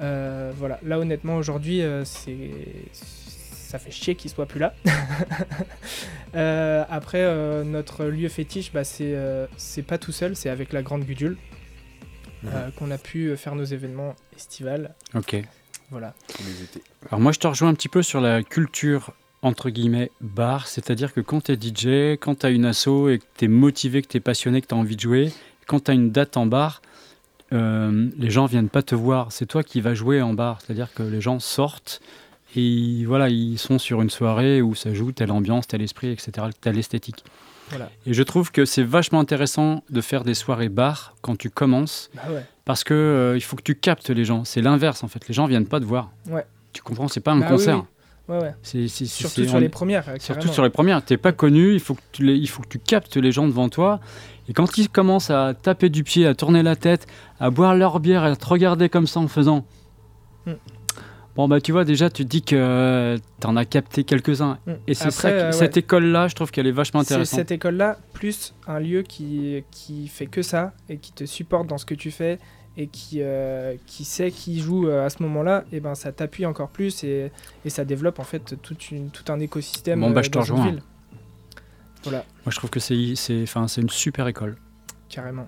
[0.02, 2.52] Euh, voilà, là honnêtement aujourd'hui, euh, c'est
[3.72, 4.74] ça fait chier qu'il soit plus là.
[6.34, 10.72] Euh, après, euh, notre lieu fétiche, bah, c'est euh, c'est pas tout seul, c'est avec
[10.72, 11.36] la Grande Gudule
[12.46, 14.96] euh, qu'on a pu faire nos événements estivales.
[15.14, 15.36] Ok.
[15.90, 16.14] Voilà.
[17.10, 19.12] Alors moi, je te rejoins un petit peu sur la culture
[19.42, 23.20] entre guillemets bar, c'est-à-dire que quand tu es DJ, quand tu as une asso et
[23.20, 25.32] que tu es motivé, que tu es passionné, que tu as envie de jouer,
[25.68, 26.82] quand tu as une date en bar,
[27.54, 30.94] euh, les gens viennent pas te voir, c'est toi qui vas jouer en bar, c'est-à-dire
[30.94, 32.02] que les gens sortent
[32.56, 36.32] et voilà, ils sont sur une soirée où ça joue telle ambiance, tel esprit, etc.,
[36.60, 37.24] telle esthétique.
[37.70, 37.90] Voilà.
[38.06, 42.10] Et je trouve que c'est vachement intéressant de faire des soirées bar quand tu commences,
[42.14, 42.46] Bah ouais.
[42.66, 44.44] parce que euh, il faut que tu captes les gens.
[44.44, 45.26] C'est l'inverse en fait.
[45.30, 46.12] Les gens viennent pas te voir.
[46.30, 46.46] Ouais.
[46.74, 47.08] Tu comprends?
[47.08, 47.78] C'est pas un Bah concert.
[47.78, 47.84] oui.
[48.30, 48.54] Ouais, ouais.
[48.62, 50.08] C'est, c'est- c'est- Surtout c'est- sur on- les premières.
[50.08, 50.54] euh, Surtout carrément.
[50.54, 51.04] sur les premières.
[51.04, 51.74] T'es pas connu.
[51.74, 54.00] Il faut que tu les- il faut que tu captes les gens devant toi.
[54.48, 57.08] Et quand ils commencent à taper du pied, à tourner la tête,
[57.40, 59.66] à boire leur bière, à te regarder comme ça en faisant.
[60.46, 60.54] Mm.
[61.36, 64.72] Bon bah tu vois déjà tu te dis que euh, t'en as capté quelques-uns Mm.
[64.88, 65.80] et c'est ça euh, cette ouais.
[65.80, 69.64] école là je trouve qu'elle est vachement C'est intéressante cette école-là, plus un lieu qui,
[69.72, 72.38] qui fait que ça et qui te supporte dans ce que tu fais
[72.78, 76.46] et qui, euh, qui sait qui joue euh, à ce moment-là, et ben ça t'appuie
[76.46, 77.32] encore plus et,
[77.66, 78.56] et ça développe en fait
[78.92, 80.00] une, tout un écosystème.
[80.00, 80.76] Bon, bah, euh, je te une rejoins.
[82.04, 84.56] Voilà, moi je trouve que c'est c'est enfin c'est une super école
[85.10, 85.48] carrément.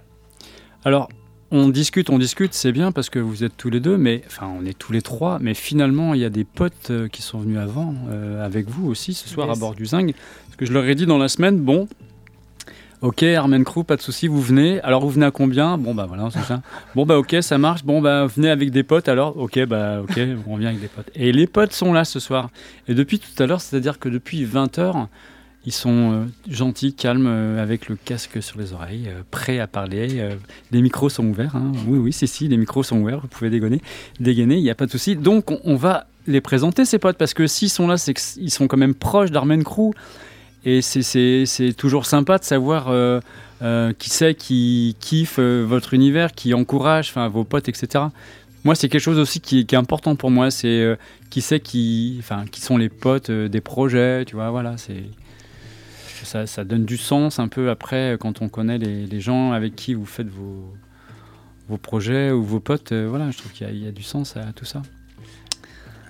[0.85, 1.07] Alors,
[1.51, 4.47] on discute, on discute, c'est bien parce que vous êtes tous les deux, mais enfin,
[4.59, 7.39] on est tous les trois, mais finalement, il y a des potes euh, qui sont
[7.39, 9.57] venus avant, euh, avec vous aussi ce soir Yes.
[9.57, 10.13] à bord du Zing.
[10.47, 11.87] Parce que je leur ai dit dans la semaine, bon,
[13.03, 14.81] ok, Armen Crew, pas de souci, vous venez.
[14.81, 15.77] Alors, vous venez à combien?
[15.77, 16.61] Bon, bah voilà, c'est ça.
[16.95, 17.83] Bon, bah ok, ça marche.
[17.83, 19.37] Bon, bah venez avec des potes alors.
[19.37, 21.11] Ok, bah ok, on vient avec des potes.
[21.13, 22.49] Et les potes sont là ce soir.
[22.87, 25.07] Et depuis tout à l'heure, c'est-à-dire que depuis 20h,
[25.65, 29.67] ils sont euh, gentils, calmes, euh, avec le casque sur les oreilles, euh, prêts à
[29.67, 30.29] parler.
[30.71, 31.55] les micros sont ouverts.
[31.55, 31.71] hein.
[31.87, 33.19] Oui, oui, si, si, les micros sont ouverts.
[33.21, 33.81] Vous pouvez dégainer,
[34.19, 35.15] dégainer, il n'y a pas de souci.
[35.15, 38.49] Donc, on, on va les présenter, ces potes, parce que s'ils sont là, c'est qu'ils
[38.51, 39.91] sont quand même proches d'Armen Crew.
[40.65, 43.19] Et c'est- toujours sympa de savoir euh,
[43.61, 48.05] euh, qui c'est qui kiffe euh, votre univers, qui encourage vos potes, etc.
[48.63, 50.49] Moi, c'est quelque chose aussi qui, est important pour moi.
[50.49, 50.97] C'est
[51.29, 54.51] qui c'est qui, enfin, qui sont les potes des projets, tu vois.
[54.51, 55.03] Voilà, c'est
[56.23, 60.05] ça, donne du sens un peu après quand on connaît les, gens avec qui vous
[60.05, 60.73] faites vos,
[61.67, 62.93] vos projets ou vos potes.
[62.93, 64.81] voilà, je trouve qu'il y a du sens à tout ça.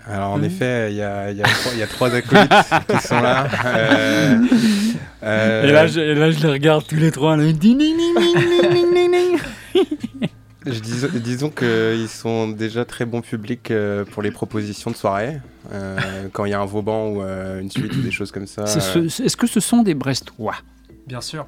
[0.05, 0.43] Alors en Mhm.
[0.45, 2.49] effet, il y a, il y a trois- il y a trois acolytes
[2.89, 3.47] qui sont là.
[3.65, 4.37] Euh,
[5.23, 7.37] euh, Et, là, je, et là, je les regarde tous les trois.
[7.37, 7.43] Là,
[10.65, 15.39] je dis- disons qu'ils sont déjà très bons publics euh, pour les propositions de soirée.
[15.73, 15.97] Euh,
[16.31, 18.65] quand il y a un Vauban ou euh, une suite ou des choses comme ça.
[18.67, 20.55] Ce- Est-ce que ce sont des Brestois?
[21.07, 21.47] Bien sûr,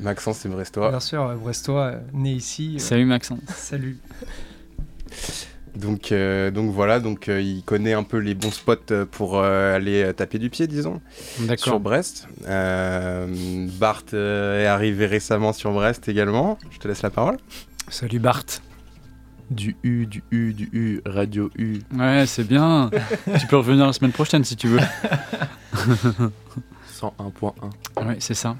[0.00, 0.90] Maxence, c'est Brestois.
[0.90, 2.74] bien sûr, Brestois, né ici.
[2.76, 3.38] euh, Salut Maxence.
[3.54, 3.98] Salut.
[5.76, 9.36] Donc, euh, donc voilà, donc euh, il connaît un peu les bons spots euh, pour
[9.38, 11.00] euh, aller taper du pied, disons,
[11.56, 11.78] sur.
[11.80, 12.26] Brest.
[12.46, 16.58] Euh, Bart euh, est arrivé récemment sur Brest également.
[16.70, 17.36] Je te laisse la parole.
[17.88, 18.44] Salut Bart.
[19.50, 21.78] Du U, du U, du U, Radio U.
[21.96, 22.90] Ouais, c'est bien.
[23.38, 24.80] tu peux revenir la semaine prochaine si tu veux.
[27.00, 27.52] 101.1.
[28.06, 28.56] Ouais, c'est ça.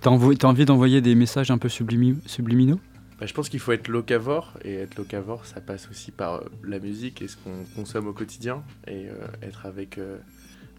[0.00, 2.78] T'as envie d'envoyer des messages un peu sublimi- subliminaux?
[3.18, 6.40] Bah, je pense qu'il faut être locavore, et être locavore, ça passe aussi par euh,
[6.64, 10.18] la musique et ce qu'on consomme au quotidien, et euh, être avec euh,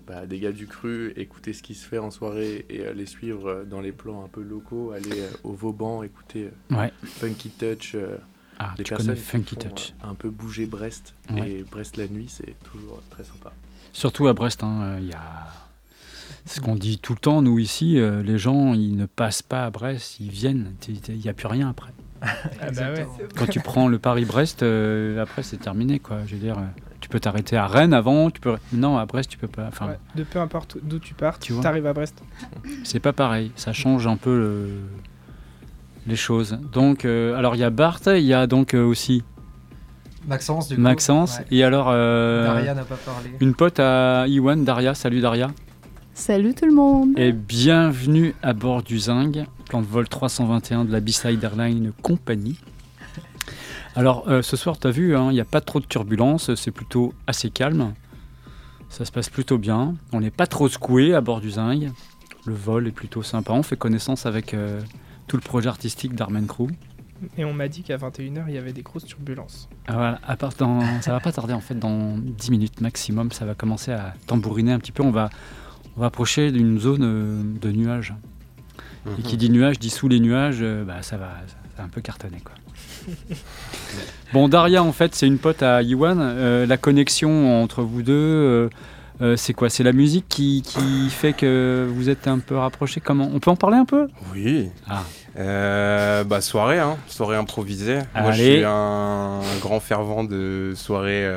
[0.05, 3.63] bah, des gars du cru, écouter ce qui se fait en soirée, et les suivre
[3.69, 6.91] dans les plans un peu locaux, aller au Vauban, écouter Ouais.
[7.03, 7.95] Funky Touch,
[8.59, 9.93] Ah, personnes qui Funky font, Touch.
[10.03, 11.49] un peu bouger Brest, Ouais.
[11.51, 13.53] et Brest la nuit, c'est toujours très sympa.
[13.93, 15.47] Surtout à Brest, hein, il y a...
[16.47, 19.41] C'est ce qu'on dit tout le temps, nous ici, euh, les gens, ils ne passent
[19.41, 21.91] pas à Brest, ils viennent, il n'y a plus rien après.
[22.61, 23.07] Ah bah ouais.
[23.37, 26.17] Quand tu prends le Paris-Brest, euh, après c'est terminé, quoi.
[26.25, 26.61] Je veux dire, euh,
[26.99, 28.55] tu peux t'arrêter à Rennes avant, tu peux...
[28.73, 29.65] Non, à Brest, tu peux pas.
[29.67, 32.21] Enfin, Ouais, De peu importe d'où tu pars, Tu arrives à Brest.
[32.83, 33.51] c'est pas pareil.
[33.55, 34.69] Ça change un peu le-
[36.07, 36.57] les choses.
[36.73, 39.23] Donc, euh, alors il y a Bart, il y a donc euh, aussi
[40.27, 40.81] Maxence, du coup.
[40.81, 41.45] Maxence, Ouais.
[41.57, 43.29] et alors euh, Daria n'a pas parlé.
[43.39, 44.95] une pote à Iwan, Daria.
[44.95, 45.51] Salut Daria.
[46.15, 50.91] Salut tout le monde Et bienvenue à bord du Zing, plan de vol 321 de
[50.91, 52.57] la B-Side Airline Company.
[53.95, 56.53] Alors euh, ce soir, tu as vu, hein, il n'y a pas trop de turbulences,
[56.55, 57.93] c'est plutôt assez calme.
[58.89, 59.95] Ça se passe plutôt bien.
[60.13, 61.91] On n'est pas trop secoué à bord du Zing.
[62.45, 63.51] Le vol est plutôt sympa.
[63.51, 64.79] On fait connaissance avec euh,
[65.27, 66.67] tout le projet artistique d'Armen Crew.
[67.37, 69.69] Et on m'a dit qu'à 21h, il y avait des grosses turbulences.
[69.87, 73.31] Ah, voilà, à part dans, ça va pas tarder en fait, dans 10 minutes maximum,
[73.31, 75.01] ça va commencer à tambouriner un petit peu.
[75.01, 75.29] On va,
[75.97, 78.13] on va approcher d'une zone euh, de nuages.
[79.19, 81.89] Et qui dit nuages dit sous les nuages, euh, bah, ça, va, ça va un
[81.89, 82.41] peu cartonner.
[82.43, 82.53] Quoi.
[84.33, 86.19] bon, Daria, en fait, c'est une pote à Iwan.
[86.19, 88.69] Euh, la connexion entre vous deux, euh,
[89.21, 89.69] euh, c'est quoi?
[89.69, 92.99] C'est la musique qui, qui fait que vous êtes un peu rapprochés?
[92.99, 93.29] Comment?
[93.33, 94.07] On peut en parler un peu?
[94.33, 94.69] Oui.
[94.89, 95.03] Ah.
[95.37, 97.99] Euh, bah soirée, hein, soirée improvisée.
[98.15, 98.71] Moi, je suis un,
[99.41, 101.29] un grand fervent de soirée,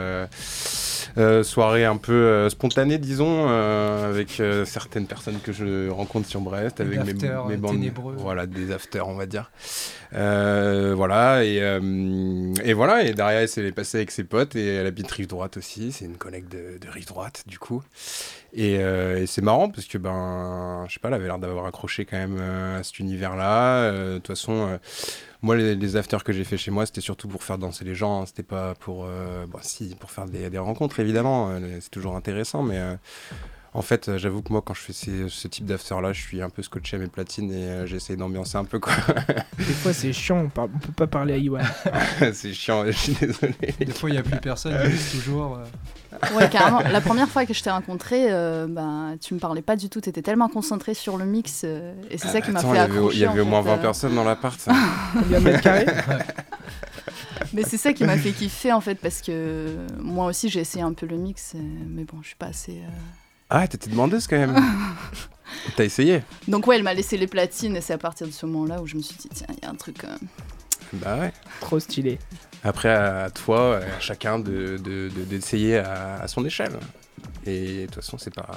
[1.43, 6.41] soirée un peu euh, spontanée, disons, euh, avec euh, certaines personnes que je rencontre sur
[6.41, 8.15] Brest, avec mes, mes euh, bandes, ténébreux.
[8.19, 9.51] voilà, des afters, on va dire.
[10.15, 14.77] Euh, voilà et, euh, et voilà et Daria elle s'est passée avec ses potes et
[14.77, 15.93] elle habite rive droite aussi.
[15.93, 17.83] C'est une collègue de, de rive droite du coup.
[18.55, 21.67] Et, euh, et c'est marrant parce que ben, je sais pas, elle avait l'air d'avoir
[21.67, 23.83] accroché quand même euh, à cet univers-là.
[23.83, 24.79] Euh, De toute façon, euh,
[25.43, 27.95] moi les, les afters que j'ai fait chez moi, c'était surtout pour faire danser les
[27.95, 28.23] gens.
[28.23, 28.27] hein.
[28.27, 31.51] C'était pas pour, euh, bon, si, pour faire des, des rencontres évidemment.
[31.51, 32.95] euh, c'est toujours intéressant, mais euh,
[33.79, 36.43] en fait, euh, j'avoue que moi, quand je fais ces- ce type d'after-là, je suis
[36.43, 38.93] un peu scotché à mes platines et euh, j'essaye d'ambiancer un peu quoi.
[39.59, 41.65] Des fois, c'est chiant, on, parle, on peut pas parler à Iwan.
[42.33, 43.55] c'est chiant, je suis désolé.
[43.79, 45.57] Des fois, il n'y a plus personne, il reste toujours.
[45.57, 45.65] euh,
[46.35, 46.81] Ouais, carrément.
[46.81, 50.01] La première fois que je t'ai rencontré, euh, ben, tu me parlais pas du tout.
[50.01, 51.63] Tu étais tellement concentré sur le mix.
[51.65, 53.17] euh, et c'est ça qui m'a fait il y avait, accrocher.
[53.17, 53.79] il y avait au moins fait, 20 euh.
[53.79, 54.69] personnes dans l'appart.
[55.13, 55.87] Combien de mètres carrés
[57.53, 58.97] Mais c'est ça qui m'a fait kiffer en fait.
[58.97, 61.55] Parce que moi aussi, j'ai essayé un peu le mix.
[61.55, 62.73] mais bon, je suis pas assez.
[62.79, 62.89] euh,
[63.51, 64.55] Ah, t'étais demandeuse quand même.
[65.77, 67.77] T'as essayé Donc, ouais, elle m'a laissé les platines.
[67.77, 69.67] Et c'est à partir de ce moment-là où je me suis dit, tiens, il y
[69.67, 70.05] a un truc.
[70.05, 70.09] euh,
[70.95, 71.33] Bah ouais.
[71.61, 72.19] Trop stylé.
[72.65, 76.79] Après, à toi, à chacun de, de- de- d'essayer à, à son échelle.
[77.47, 78.49] Et de toute façon, c'est pas.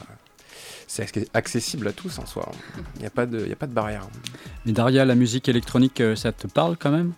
[0.88, 2.52] C'est acc- accessible à tous en soi.
[2.96, 4.08] Il n'y a, pas de- y a pas de barrière.
[4.66, 7.14] Mais Daria, la musique électronique, euh, ça te parle quand même?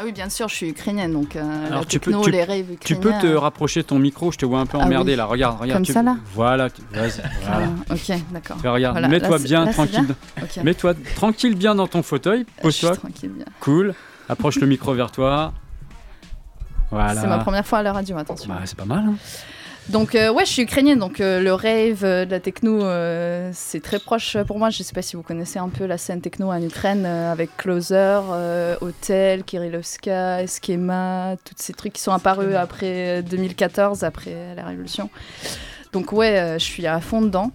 [0.00, 2.44] Ah oui, bien sûr, je suis ukrainienne, donc euh, Alors, la tu peux- tu- les
[2.44, 5.16] raves Tu peux te rapprocher ton micro, je te vois un peu Ah emmerdé oui.
[5.16, 5.24] là.
[5.24, 5.78] Regarde, regarde.
[5.78, 7.20] Comme tu- ça, là Voilà, tu- vas-y.
[7.42, 7.66] Voilà.
[7.90, 8.56] Ah, ok, d'accord.
[8.58, 10.14] Regarde, Voilà, mets-toi bien là, tranquille.
[10.62, 12.46] Mets-toi tranquille bien dans ton fauteuil.
[12.62, 12.94] Pose-toi.
[12.96, 13.46] tranquille bien.
[13.60, 13.94] Cool.
[14.28, 15.52] Approche le micro vers toi.
[16.90, 17.20] Voilà.
[17.20, 18.48] C'est ma première fois à la radio, attention.
[18.52, 19.04] Bah, c'est pas mal.
[19.08, 19.14] hein.
[19.90, 22.82] Donc euh, ouais, je suis ukrainienne, donc euh, le rave, euh, de la techno,
[23.52, 24.68] c'est très proche pour moi.
[24.68, 28.20] Je sais pas si vous connaissez un peu la scène techno en Ukraine avec Closer,
[28.82, 35.08] Hotel, Kirilovska, Schema, tous ces trucs qui sont apparus après euh, 2014, après la révolution.
[35.94, 37.50] Donc ouais, je suis à fond dedans.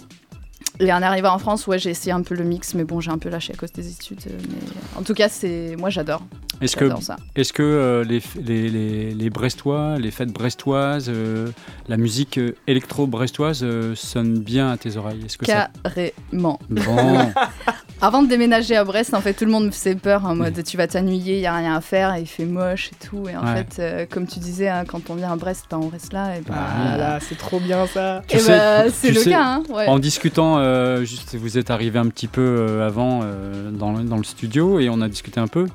[0.80, 3.12] Et en arrivant en France, ouais, j'ai essayé un peu le mix, mais bon, j'ai
[3.12, 4.20] un peu lâché à cause des études.
[4.28, 6.24] euh, Mais en tout cas, c'est moi j'adore.
[6.62, 7.18] Est-ce que, J'adore ça.
[7.36, 11.50] est-ce que euh, les, les, les, les Brestois, les fêtes brestoises, euh,
[11.90, 15.22] la musique électro-brestoise euh, sonne bien à tes oreilles?
[15.26, 15.70] Est-ce que ça...
[15.84, 16.60] Carrément.
[16.70, 17.18] Bon.
[18.02, 20.62] Avant de déménager à Brest, en fait, tout le monde me faisait peur en mode
[20.64, 23.30] tu vas t'ennuyer, il y a rien à faire, il fait moche et tout.
[23.30, 23.66] Et en Ouais.
[23.70, 26.36] fait, comme tu disais, hein, quand on vient à Brest, ben, on reste là.
[26.38, 28.22] Et ben, Ah là, c'est trop bien ça.
[28.28, 29.88] Tu Et sais- bah, c'est le sais, cas, hein, ouais.
[29.88, 34.04] En discutant, euh, juste, vous êtes arrivé un petit peu euh, avant euh, dans, le-
[34.04, 35.68] dans le studio et on a discuté un peu.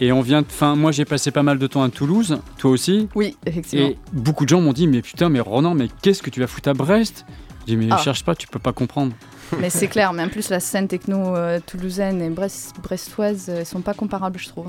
[0.00, 3.08] Et on vient, enfin, moi j'ai passé pas mal de temps à Toulouse, toi aussi.
[3.16, 3.88] Oui, effectivement.
[3.88, 6.46] Et beaucoup de gens m'ont dit, mais putain, mais Ronan, mais qu'est-ce que tu vas
[6.46, 7.24] foutre à Brest?
[7.66, 7.98] J'ai dit, mais Ah.
[7.98, 9.12] cherche pas, tu peux pas comprendre.
[9.60, 13.66] Mais c'est clair, mais en plus, la scène techno euh, toulousaine et brest- brestoise, elles
[13.66, 14.68] sont pas comparables, je trouve.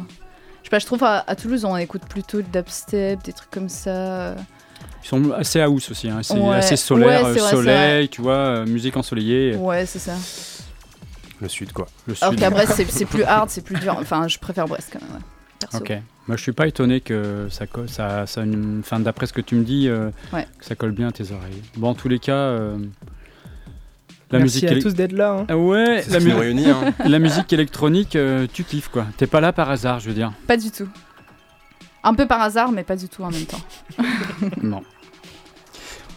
[0.61, 3.51] Je sais pas, je trouve à, à Toulouse, on écoute plutôt de dubstep, des trucs
[3.51, 4.36] comme ça.
[5.04, 6.20] Ils sont assez house aussi, hein.
[6.22, 6.56] c'est Ouais.
[6.58, 9.56] assez solaire, Ouais, euh, vrai, soleil, tu vois, euh, musique ensoleillée.
[9.56, 10.14] Ouais, c'est ça.
[11.42, 11.88] Le sud, quoi.
[12.08, 13.96] Le Alors qu'à Brest, c'est- plus hard, c'est plus dur.
[14.00, 15.16] Enfin, je préfère Brest quand même.
[15.18, 15.24] ouais.
[15.60, 15.78] Perso.
[15.78, 15.90] Ok.
[16.28, 18.44] Moi, je suis pas étonné que ça colle, ça, ça,
[18.80, 20.46] enfin, d'après ce que tu me dis, euh, Ouais.
[20.58, 21.62] que ça colle bien à tes oreilles.
[21.76, 22.78] Bon, en tous les cas, euh,
[24.32, 24.78] la Merci musique.
[24.78, 25.32] à tous d'être là.
[25.40, 25.46] hein.
[25.50, 26.94] Ah ouais, la, nous réunit, hein.
[27.06, 29.06] la musique électronique, euh, tu kiffes quoi.
[29.18, 30.32] T'es pas là par hasard, je veux dire.
[30.48, 30.88] Pas du tout.
[32.04, 33.62] Un peu par hasard, mais pas du tout en même temps.
[34.64, 34.82] Non.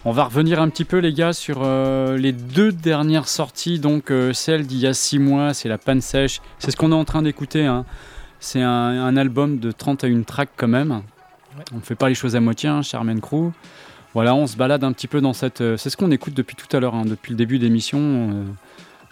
[0.05, 3.78] On va revenir un petit peu, les gars, sur euh, les deux dernières sorties.
[3.78, 6.41] Donc, euh, celle d'il y a six mois, c'est La Panne Sèche.
[6.59, 7.64] C'est ce qu'on est en train d'écouter.
[7.66, 7.85] hein.
[8.41, 11.03] C'est un, un album de 31 tracks, quand même.
[11.72, 13.53] On ne fait pas les choses à moitié, hein, Charmaine Crew.
[14.12, 15.61] Voilà, on se balade un petit peu dans cette.
[15.61, 17.99] euh, c'est ce qu'on écoute depuis tout à l'heure, hein, depuis le début de l'émission.
[18.01, 18.45] euh,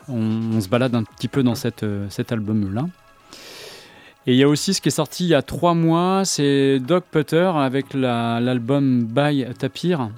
[0.09, 2.87] on, on se balade un petit peu dans cette, euh, cet album-là.
[4.27, 6.79] Et il y a aussi ce qui est sorti il y a trois mois, c'est
[6.79, 10.11] Dog Putter avec la- l'album By Tapir.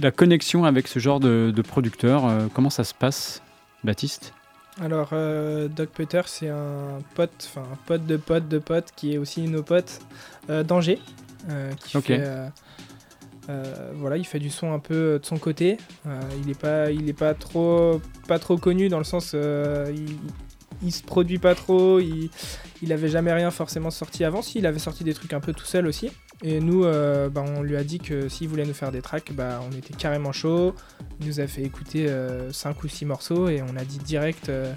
[0.00, 3.42] La connexion avec ce genre de, de producteur, euh, comment ça se passe,
[3.84, 4.34] Baptiste?
[4.82, 9.14] Alors, euh, Doc Putter, c'est un pote, enfin un pote de pote de pote qui
[9.14, 10.00] est aussi nos potes
[10.50, 10.98] euh, d'Angers.
[11.48, 12.28] euh, qui fait,
[13.94, 15.76] voilà, il fait du son un peu de son côté.
[16.42, 20.06] Il est pas, il est pas trop, pas trop connu dans le sens, il,
[20.82, 22.00] il se produit pas trop.
[22.00, 22.30] Il,
[22.82, 24.42] il avait jamais rien forcément sorti avant.
[24.42, 26.10] Si, il avait sorti des trucs un peu tout seul aussi.
[26.42, 29.32] Et nous, euh, bah, on lui a dit que s'il voulait nous faire des tracks,
[29.32, 30.74] bah, on était carrément chaud.
[31.20, 32.08] Il nous a fait écouter
[32.52, 34.48] 5 ou 6 morceaux et on a dit direct.
[34.48, 34.72] euh,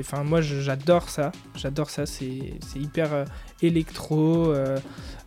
[0.00, 1.32] enfin, moi, j'adore ça.
[1.56, 2.06] J'adore ça.
[2.06, 2.28] C'est,
[2.74, 3.24] hyper euh,
[3.62, 4.52] électro.
[4.52, 4.78] euh,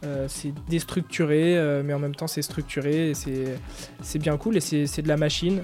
[0.06, 3.14] euh, c'est déstructuré, euh, mais en même temps, c'est structuré.
[3.14, 5.64] c'est, bien cool et c'est de la machine.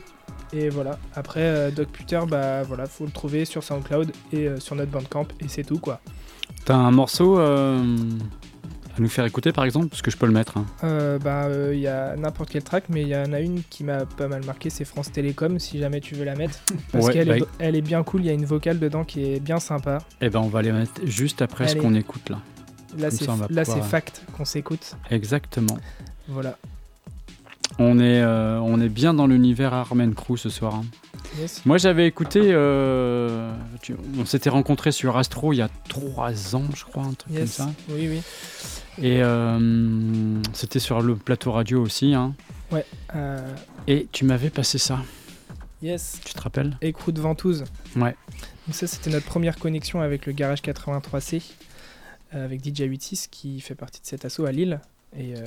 [0.54, 0.98] Et voilà.
[1.16, 1.88] Après, euh, Doc
[2.30, 5.80] bah voilà, faut le trouver sur SoundCloud et euh, sur notre Bandcamp et c'est tout
[5.80, 6.00] quoi.
[6.66, 7.78] T'as un morceau euh,
[8.98, 9.88] à nous faire écouter, par exemple?
[9.90, 10.58] Parce que je peux le mettre.
[10.58, 10.66] hein.
[10.84, 13.84] Euh, bah, il y a n'importe quel track, mais il y en a une qui
[13.84, 16.60] m'a pas mal marqué, c'est France Télécom, si jamais tu veux la mettre.
[16.92, 19.04] Parce Ouais, qu'elle bah, est, elle est bien cool, il y a une vocale dedans
[19.04, 20.00] qui est bien sympa.
[20.22, 22.40] Eh ben, on va les mettre juste après ce qu'on écoute là.
[22.98, 24.96] Là, c'est pouvoir- fact qu'on s'écoute.
[25.12, 25.78] Exactement.
[26.30, 26.58] Voilà.
[27.78, 30.76] On est, euh, on est bien dans l'univers Armen Crew ce soir.
[30.76, 30.86] hein.
[31.38, 31.66] Yes.
[31.66, 36.64] Moi j'avais écouté, euh, tu- on s'était rencontrés sur Astro il y a trois ans,
[36.74, 37.58] je crois, un truc Yes.
[37.58, 37.74] comme ça.
[37.90, 38.22] Oui, oui.
[39.04, 42.14] Et euh, c'était sur le plateau radio aussi.
[42.14, 42.34] hein.
[42.72, 42.86] Ouais.
[43.88, 45.00] Et tu m'avais passé ça,
[45.84, 46.20] yes.
[46.24, 46.78] tu te rappelles?
[46.82, 47.66] Écroute ventouse.
[47.98, 48.16] Ouais.
[48.68, 51.42] Donc ça, c'était notre première connexion avec le Garage 83C,
[52.34, 54.80] euh, avec DJ86 qui fait partie de cet assaut à Lille.
[55.18, 55.46] Et euh,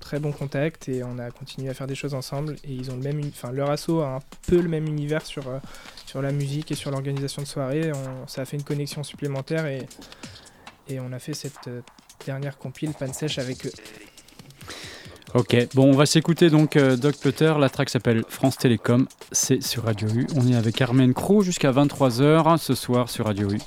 [0.00, 2.56] très bon contact et on a continué à faire des choses ensemble.
[2.64, 5.48] Et ils ont le même, enfin leur assaut a un peu le même univers sur,
[5.48, 5.58] euh,
[6.04, 7.90] sur la musique et sur l'organisation de soirée.
[7.94, 9.86] On- ça a fait une connexion supplémentaire et,
[10.88, 11.80] et on a fait cette euh,
[12.26, 13.72] dernière compile Pan Sèche avec eux.
[15.34, 17.54] Ok, bon, on va s'écouter donc Doc Putter.
[17.58, 19.06] La track s'appelle France Télécom.
[19.32, 20.26] C'est sur Radio U.
[20.36, 23.58] On est avec Armen Crew jusqu'à 23h ce soir sur Radio U.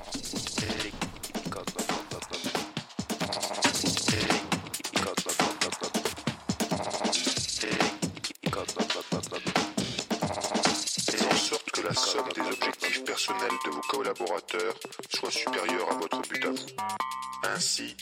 [13.66, 14.74] de vos collaborateurs
[15.16, 17.56] soit supérieur à votre but à vous.
[17.56, 17.96] Ainsi,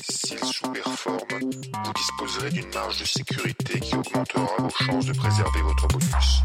[0.00, 5.88] s'ils sous-performent, vous disposerez d'une marge de sécurité qui augmentera vos chances de préserver votre
[5.88, 6.42] bonus.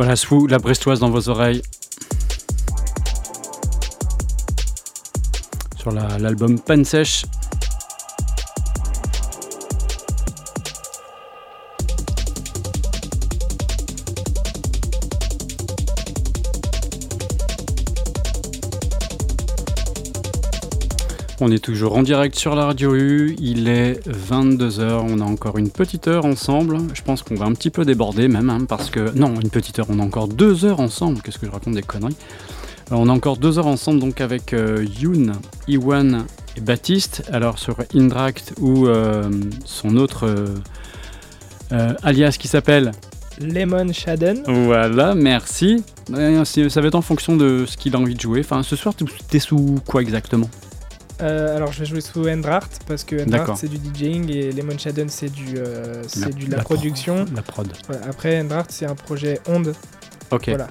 [0.00, 1.60] Voilà, sous la brestoise dans vos oreilles.
[5.78, 7.26] Sur la- l'album Panne Sèche.
[21.42, 25.56] On est toujours en direct sur la radio U, il est 22h, on a encore
[25.56, 28.90] une petite heure ensemble, je pense qu'on va un petit peu déborder même, hein, parce
[28.90, 29.10] que...
[29.16, 31.82] Non, une petite heure, on a encore deux heures ensemble, qu'est-ce que je raconte des
[31.82, 32.16] conneries?
[32.90, 35.32] Alors, On a encore deux heures ensemble donc avec euh, Yoon,
[35.66, 36.26] Iwan
[36.58, 39.30] et Baptiste, alors sur Indract ou euh,
[39.64, 40.46] son autre euh,
[41.72, 42.92] euh, alias qui s'appelle...
[43.40, 44.42] Lemon Shaden.
[44.66, 45.82] Voilà, merci.
[46.12, 48.40] Euh, Ça va être en fonction de ce qu'il a envie de jouer.
[48.40, 48.94] Enfin, ce soir,
[49.30, 50.50] t'es sous quoi exactement?
[51.22, 53.22] Euh, alors je vais jouer sous Endrart parce que.
[53.24, 56.56] Endrart c'est du DJing et Lemon Shaden c'est du euh, c'est La- du de la,
[56.58, 57.24] la pro- production.
[57.34, 57.68] la prod.
[57.88, 59.74] Voilà, Après Endrart c'est un projet Onde.
[60.30, 60.48] Ok.
[60.48, 60.68] Voilà.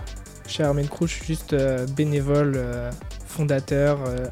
[0.48, 2.90] Chez Armen Crew, je suis juste euh, bénévole, euh,
[3.28, 4.26] fondateur, euh,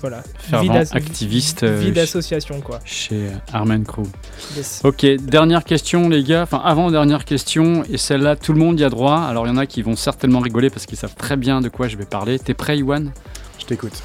[0.00, 0.22] voilà.
[0.38, 2.80] Fervent Vie activiste, euh, Vie d'association quoi.
[2.84, 4.02] Chez Armen Crew.
[4.56, 4.80] Yes.
[4.82, 8.84] Ok, dernière question les gars, enfin avant dernière question, et celle-là tout le monde y
[8.84, 11.36] a droit, alors il y en a qui vont certainement rigoler parce qu'ils savent très
[11.36, 12.38] bien de quoi je vais parler.
[12.40, 13.12] T'es prêt Iwan?
[13.60, 14.02] Je t'écoute.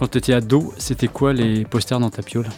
[0.00, 2.48] Quand t'étais ado, c'était quoi les posters dans ta piole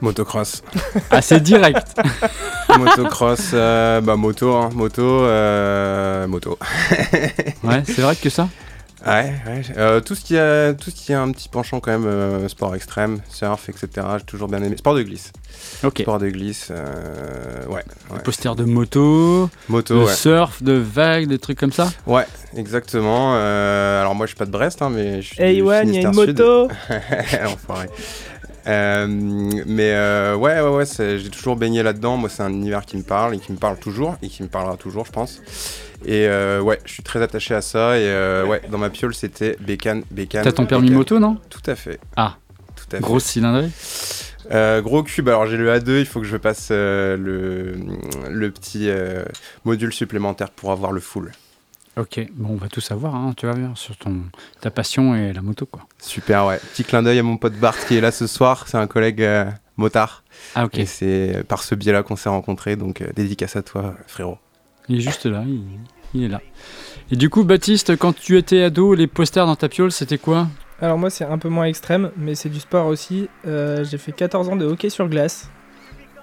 [0.00, 0.62] Motocross.
[1.10, 1.94] Ah c'est direct
[2.78, 6.58] Motocross, euh, bah moto, hein, moto, euh, moto.
[7.62, 8.48] Ouais, c'est vrai que ça?
[9.06, 9.62] Ouais, ouais.
[9.76, 12.48] euh, tout, ce qui a, tout ce qui a un petit penchant quand même, euh,
[12.48, 13.88] sport extrême, surf, etc.
[14.18, 14.76] J'ai toujours bien aimé.
[14.76, 15.32] Sport de glisse.
[15.84, 16.00] Ok.
[16.00, 17.82] Sport de glisse, euh, ouais.
[18.10, 18.18] ouais.
[18.24, 20.14] Posters de moto, Moto, de ouais.
[20.14, 21.90] surf, de vagues, des trucs comme ça?
[22.06, 22.26] Ouais,
[22.56, 23.32] exactement.
[23.36, 25.88] euh, alors moi je suis pas de Brest, hein, mais je suis Hey, du Iwan,
[25.92, 26.38] y a une Finistère Sud.
[26.38, 26.68] moto
[27.52, 27.88] Enfoiré.
[28.68, 32.16] Euh, mais euh, ouais, ouais, ouais, j'ai toujours baigné là-dedans.
[32.16, 34.48] Moi, c'est un univers qui me parle et qui me parle toujours et qui me
[34.48, 35.40] parlera toujours, je pense.
[36.04, 37.98] Et euh, ouais, je suis très attaché à ça.
[37.98, 40.44] Et euh, ouais, dans ma piole, c'était bécane, bécane.
[40.44, 40.98] T'as ton permis bécane.
[40.98, 41.38] moto non?
[41.50, 42.00] Tout à fait.
[42.16, 42.36] Ah,
[42.76, 43.02] Tout à fait.
[43.02, 43.70] grosse cylindrée
[44.50, 47.76] Euh, gros cube, alors j'ai le A2, il faut que je passe euh, le,
[48.28, 48.90] le petit
[49.64, 51.30] module supplémentaire pour avoir le full.
[51.96, 54.22] Ok, bon on va tout savoir, hein, tu vas bien, sur ton,
[54.62, 55.82] ta passion et la moto quoi.
[56.00, 56.58] Super, ouais.
[56.72, 59.22] Petit clin d'œil à mon pote Bart qui est là ce soir, c'est un collègue
[59.76, 60.24] motard.
[60.54, 64.38] Ah ok, Et c'est par ce biais-là qu'on s'est rencontrés, donc dédicace à toi, frérot.
[64.88, 65.62] il est juste là, il,
[66.14, 66.40] il est là.
[67.10, 70.48] Et du coup Baptiste, quand tu étais ado, les posters dans ta piole c'était quoi?
[70.80, 73.28] Alors moi c'est un peu moins extrême, mais c'est du sport aussi.
[73.46, 75.50] Euh, j'ai fait 14 ans de hockey sur glace.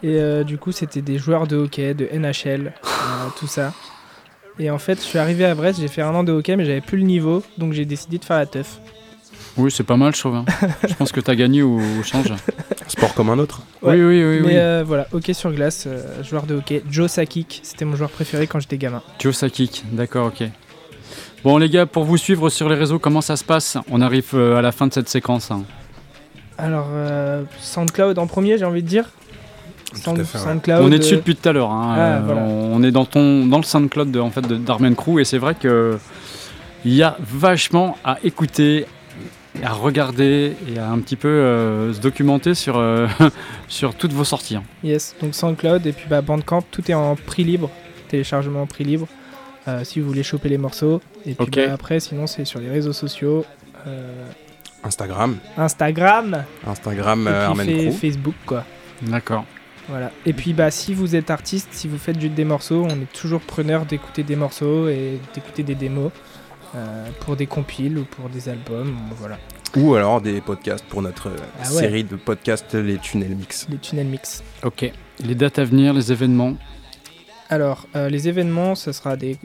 [0.02, 3.74] Et euh, du coup c'était des joueurs de hockey, de NHL, euh, tout ça.
[4.58, 6.66] Et en fait je suis arrivé à Brest, j'ai fait un an de hockey mais
[6.66, 8.80] j'avais plus le niveau, donc j'ai décidé de faire la teuf.
[9.60, 10.36] Oui c'est pas mal je trouve.
[10.36, 10.46] hein.
[10.88, 12.34] je pense que t'as gagné au, au change.
[12.88, 13.62] Sport comme un autre.
[13.82, 13.94] Ouais.
[13.96, 14.40] Oui oui oui.
[14.42, 14.54] mais oui.
[14.56, 16.82] euh, voilà, hockey sur glace, euh, joueur de hockey.
[16.90, 19.02] Joe Sakic, c'était mon joueur préféré quand j'étais gamin.
[19.20, 20.48] Joe Sakic, d'accord, ok.
[21.44, 23.78] Bon les gars, pour vous suivre sur les réseaux, comment ça se passe?
[23.92, 25.52] On arrive euh, à la fin de cette séquence.
[25.52, 25.64] hein.
[26.58, 29.06] Alors euh, SoundCloud en premier j'ai envie de dire.
[29.94, 30.44] Sound- à fait, ouais.
[30.44, 31.72] SoundCloud, on est dessus euh, depuis tout à l'heure.
[31.72, 31.96] hein.
[31.98, 32.42] Ah, Euh, voilà.
[32.44, 35.38] On est dans ton dans le SoundCloud de, en fait de Darmen Crew et c'est
[35.38, 35.98] vrai que
[36.86, 38.86] il y a vachement à écouter,
[39.64, 43.08] à regarder et à un petit peu euh, se documenter sur euh,
[43.68, 44.56] sur toutes vos sorties.
[44.56, 44.64] hein.
[44.84, 47.70] Yes, donc SoundCloud et puis bah, Bandcamp, tout est en prix libre,
[48.08, 49.08] téléchargement en prix libre,
[49.68, 51.02] euh, si vous voulez choper les morceaux.
[51.26, 53.46] Et puis bah, après, sinon c'est sur les réseaux sociaux,
[53.88, 54.26] euh,
[54.84, 55.38] Instagram.
[55.58, 57.92] Instagram, Instagram, et euh, puis.
[57.92, 58.66] Facebook quoi.
[59.02, 59.46] D'accord.
[59.90, 60.12] Voilà.
[60.26, 63.42] Et puis bah si vous êtes artiste, si vous faites des morceaux, on est toujours
[63.42, 66.12] preneur d'écouter des morceaux et d'écouter des démos
[67.22, 69.38] pour des compiles ou pour des albums, voilà.
[69.76, 71.80] Ou alors des podcasts pour notre euh, Ah ouais.
[71.82, 73.68] série de podcasts Les Tunnels Mix.
[73.70, 74.44] Les tunnel mix.
[74.64, 74.92] Ok.
[75.24, 76.56] Les dates à venir, les événements.
[77.50, 79.38] Alors, euh, les événements, ce sera des,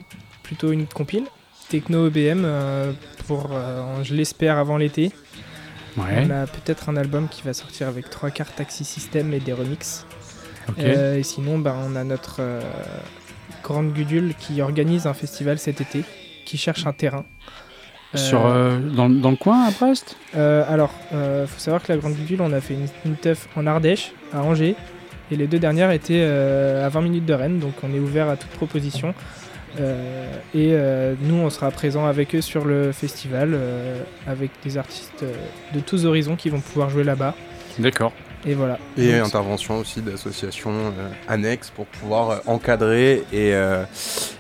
[0.43, 1.25] plutôt une compile,
[1.69, 2.93] Techno EBM, euh,
[3.27, 5.13] pour, euh, je l'espère, avant l'été.
[5.97, 6.25] Ouais.
[6.27, 9.53] On a peut-être un album qui va sortir avec trois cartes Taxi System et des
[9.53, 10.07] remixes.
[10.69, 10.77] Ok.
[10.79, 12.61] Euh, et sinon, bah, on a notre euh,
[13.63, 16.03] grande Gudule qui organise un festival cet été,
[16.45, 17.25] qui cherche un terrain.
[18.15, 20.17] Sur euh, dans, dans le coin à Brest?
[20.37, 23.49] Euh, alors, euh, faut savoir que la Grande Gudule, on a fait une, une teuf
[23.57, 24.77] en Ardèche, à Angers,
[25.33, 28.29] et les deux dernières étaient euh, à 20 minutes de Rennes, donc on est ouvert
[28.29, 29.15] à toute proposition.
[29.81, 34.79] Euh, et euh, nous, on sera présent avec eux sur le festival, euh, avec des
[34.79, 35.35] artistes euh,
[35.75, 37.35] de tous horizons qui vont pouvoir jouer là-bas.
[37.79, 38.13] D'accord.
[38.47, 38.79] Et voilà.
[38.99, 43.85] Et Donc, intervention aussi d'associations euh, annexes pour pouvoir euh, encadrer et, euh,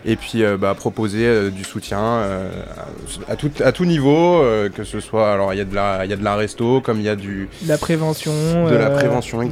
[0.05, 4.43] et puis euh, bah, proposer du soutien à, à tout, à tout niveau,
[4.74, 6.81] que ce soit, alors il y, a de la- il y a de la resto,
[6.81, 8.32] comme il y a du, la prévention.
[8.68, 9.47] de la prévention ouais.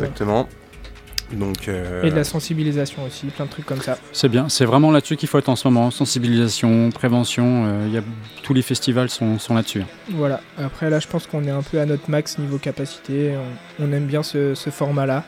[1.33, 3.99] Donc, euh, Et de la sensibilisation aussi, plein de trucs comme ça.
[4.13, 5.91] C'est bien, c'est vraiment là-dessus qu'il faut être en ce moment.
[5.91, 8.03] Sensibilisation, prévention, euh, il y a,
[8.43, 9.81] tous les festivals sont, sont là-dessus.
[9.83, 9.87] hein.
[10.11, 13.35] Voilà, après là je pense qu'on est un peu à notre max niveau capacité,
[13.79, 15.25] on, on aime bien ce, ce format-là,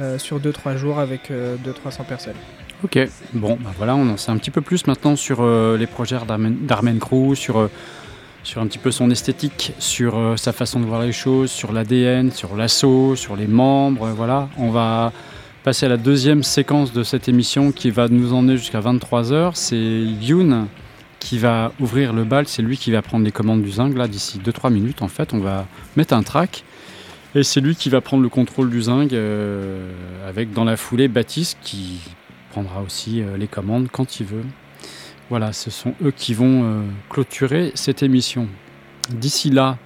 [0.00, 2.34] euh, sur 2-3 jours avec 200-300 personnes.
[2.82, 2.98] Ok,
[3.32, 6.16] bon, bah voilà, on en sait un petit peu plus maintenant sur euh, les projets
[6.26, 7.70] d'Armen d'Armen Crew, sur, euh,
[8.44, 11.72] sur un petit peu son esthétique, sur euh, sa façon de voir les choses, sur
[11.72, 14.06] l'ADN, sur l'assaut, sur les membres.
[14.06, 15.12] euh, voilà, on va
[15.64, 19.52] passer à la deuxième séquence de cette émission qui va nous emmener jusqu'à 23h.
[19.54, 20.66] C'est Youn
[21.20, 24.06] qui va ouvrir le bal, c'est lui qui va prendre les commandes du zinc là
[24.06, 25.00] d'ici 2-3 minutes.
[25.00, 25.66] En fait, on va
[25.96, 26.64] mettre un track.
[27.34, 29.90] Et c'est lui qui va prendre le contrôle du zinc euh,
[30.28, 31.98] avec dans la foulée Baptiste qui
[32.50, 34.44] prendra aussi euh, les commandes quand il veut.
[35.30, 38.46] Voilà, ce sont eux qui vont euh, clôturer cette émission.
[39.10, 39.78] D'ici là,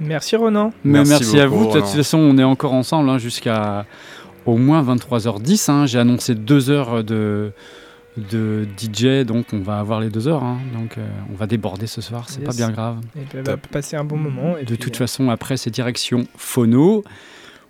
[0.00, 0.72] Merci Ronan.
[0.84, 1.66] mais merci, Merci à vous.
[1.66, 3.86] De toute façon, on est encore ensemble hein, jusqu'à
[4.46, 5.70] au moins 23h10.
[5.70, 5.86] hein.
[5.86, 7.52] J'ai annoncé deux heures de,
[8.16, 10.42] de DJ, donc on va avoir les deux heures.
[10.42, 10.58] hein.
[10.76, 12.48] Donc euh, on va déborder ce soir, c'est Yes.
[12.48, 12.96] pas bien grave.
[13.16, 14.56] Et puis, on va passer un bon moment.
[14.58, 17.04] Et De puis, toute euh, façon, après, c'est direction Phono.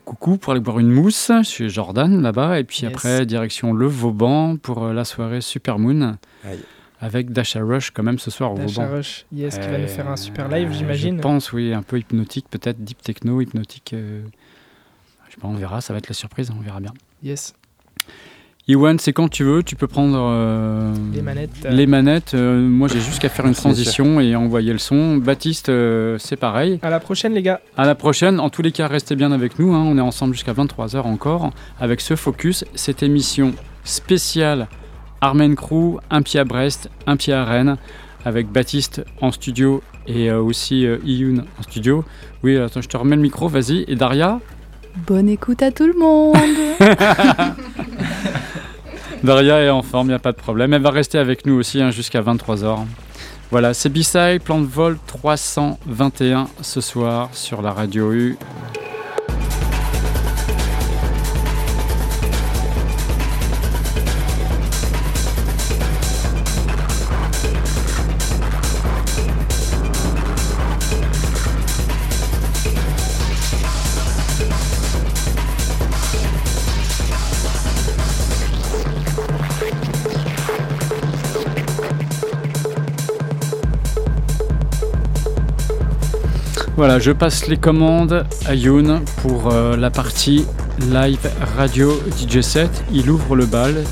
[0.04, 2.58] Coucou pour aller boire une mousse chez Jordan là-bas.
[2.58, 2.90] Et puis Yes.
[2.92, 6.16] après, direction le Vauban pour euh, la soirée Supermoon.
[6.44, 6.58] Aïe.
[7.00, 8.96] Avec Dasha Rush quand même ce soir au Dasha Vauban.
[8.96, 11.16] Rush, yes, qui va nous Euh, faire un super live, euh, j'imagine.
[11.16, 13.92] Je pense, oui, un peu hypnotique, peut-être deep techno, hypnotique.
[13.92, 14.22] euh,
[15.28, 16.92] je sais pas, on verra, ça va être la surprise, on verra bien.
[17.22, 17.54] Yes.
[18.68, 21.70] Iwan, c'est quand tu veux, tu peux prendre euh, Les manettes, euh.
[21.70, 25.16] Les manettes, euh, moi j'ai juste qu'à faire une transition et envoyer le son.
[25.16, 26.78] Baptiste, euh, c'est pareil.
[26.82, 27.60] À la prochaine, les gars.
[27.76, 28.39] À la prochaine.
[28.39, 29.74] En tous les cas, restez bien avec nous.
[29.74, 29.82] hein.
[29.84, 33.52] On est ensemble jusqu'à 23h encore avec ce focus, cette émission
[33.82, 34.68] spéciale
[35.20, 37.78] Armen Crew, un pied à Brest, un pied à Rennes,
[38.24, 42.05] avec Baptiste en studio et euh, aussi euh, Iyun en studio.
[42.44, 43.84] Oui, attends, je te remets le micro, vas-y.
[43.89, 44.39] Et Daria?
[45.06, 46.36] Bonne écoute à tout le monde.
[49.24, 50.73] Daria est en forme, il n'y a pas de problème.
[50.73, 52.78] Elle va rester avec nous aussi hein, jusqu'à 23h.
[53.53, 58.36] Voilà, c'est B-Side, plan de vol 321 ce soir sur la radio U.
[86.74, 90.47] Voilà, je passe les commandes à Youn pour euh, la partie
[90.90, 92.82] live radio DJ set.
[92.90, 93.85] Il ouvre le bal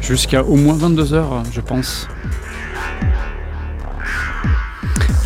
[0.00, 2.06] jusqu'à au moins 22h, je pense.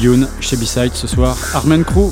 [0.01, 1.37] Youn chez B-Side ce soir.
[1.55, 2.11] Armen Crew.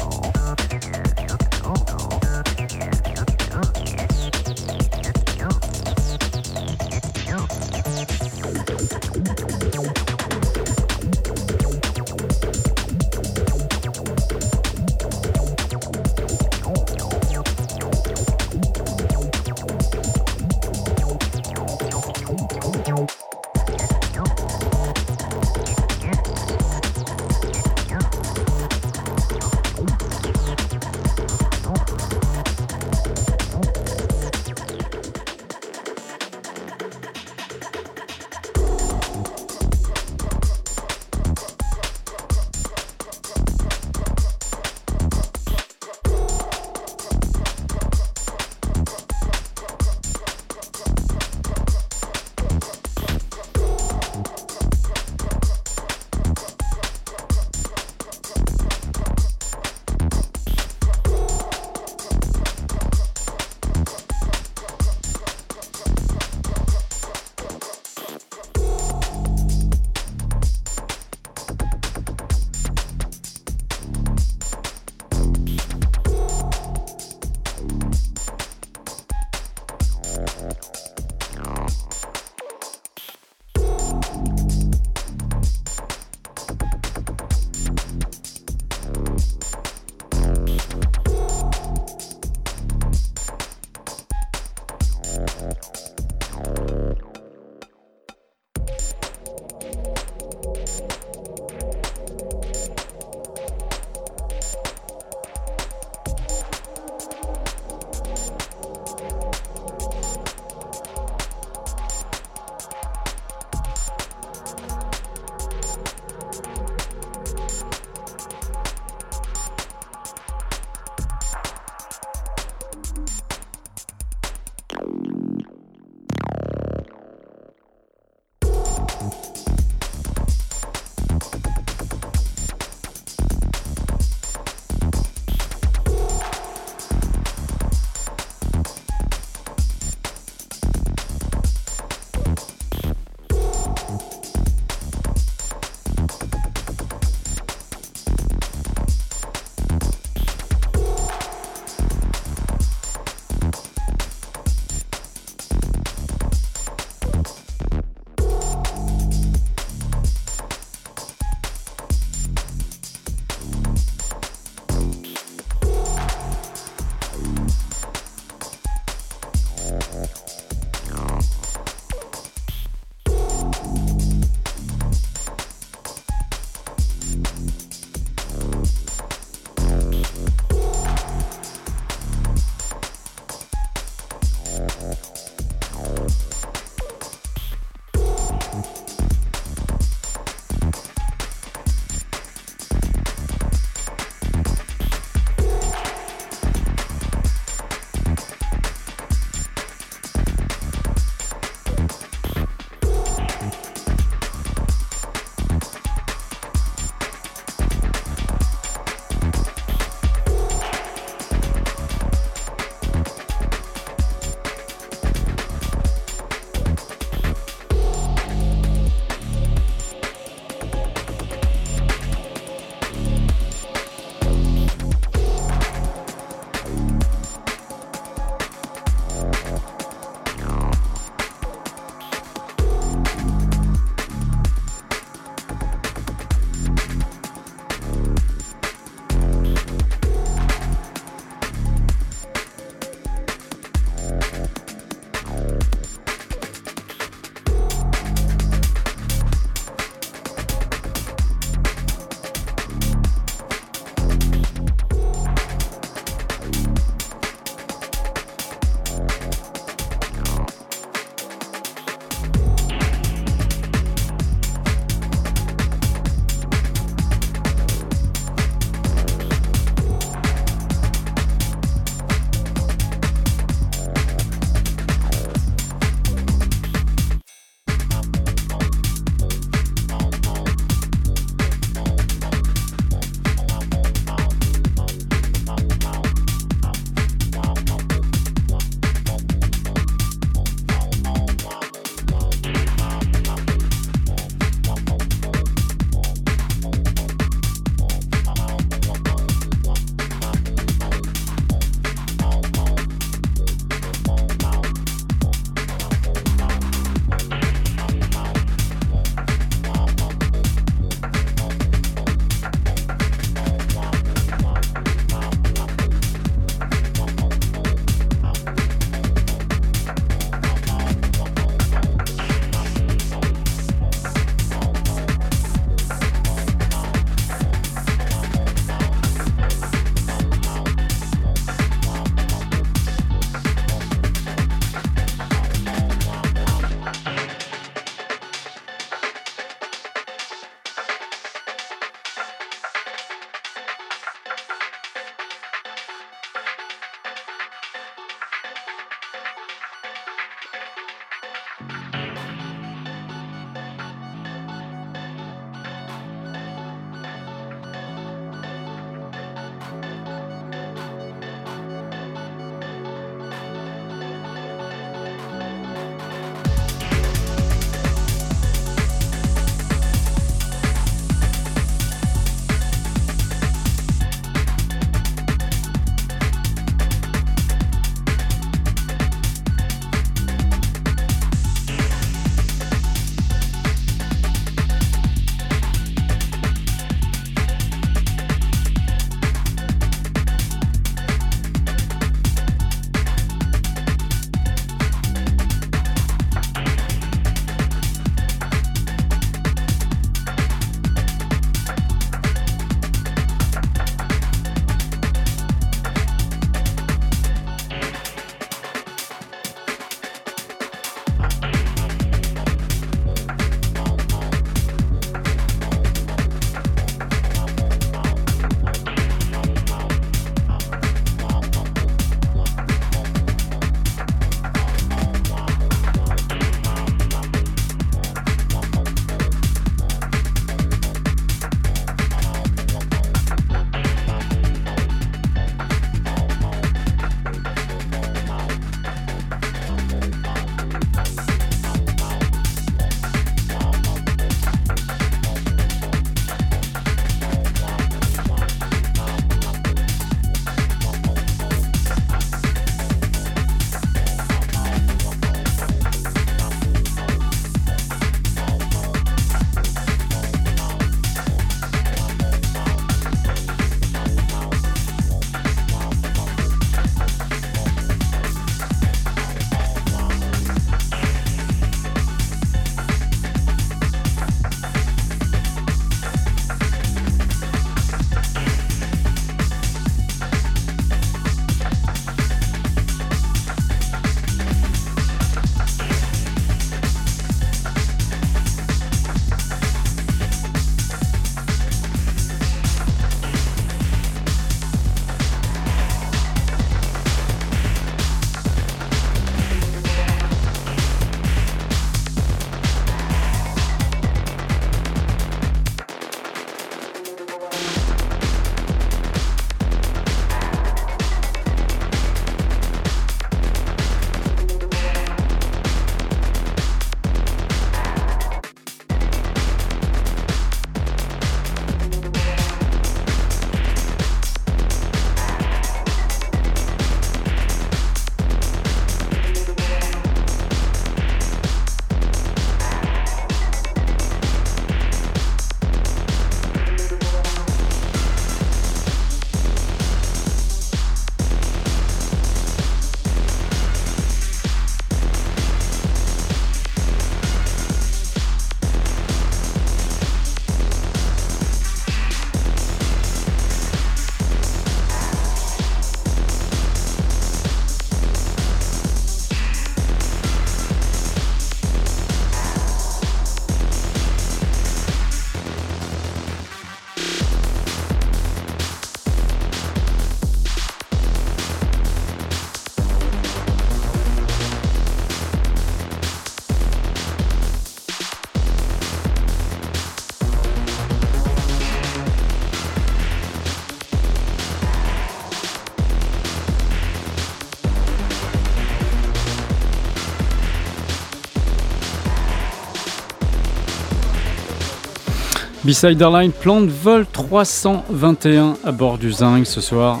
[595.70, 600.00] B-Side Airline plan de vol 321 à bord du Zing ce soir.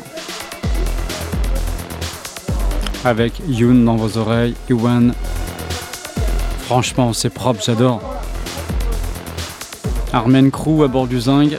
[3.04, 5.14] Avec Yoon dans vos oreilles, Iwan.
[6.62, 8.00] Franchement, c'est propre, j'adore.
[10.12, 11.56] Armen Crew à bord du Zing.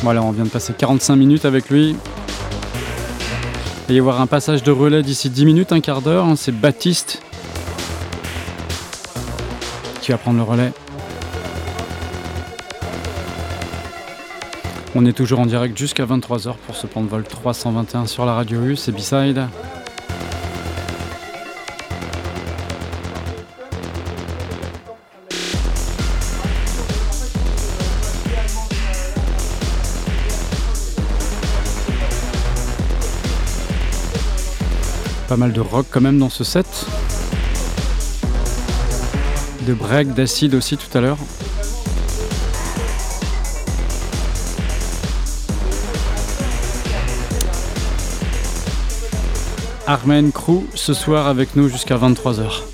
[0.00, 1.94] Voilà, on vient de passer 45 minutes avec lui.
[3.82, 6.24] Il va y avoir un passage de relais d'ici 10 minutes, un quart d'heure.
[6.24, 7.23] hein, C'est Baptiste
[10.04, 10.70] qui va prendre le relais.
[14.94, 18.34] On est toujours en direct jusqu'à 23h pour ce plan de vol 321 sur la
[18.34, 19.46] radio U, c'est B-Side.
[35.28, 36.66] Pas mal de rock quand même dans ce set.
[39.66, 41.16] De break, d'acide aussi tout à l'heure.
[49.86, 52.73] Armen Crew ce soir avec nous jusqu'à 23h.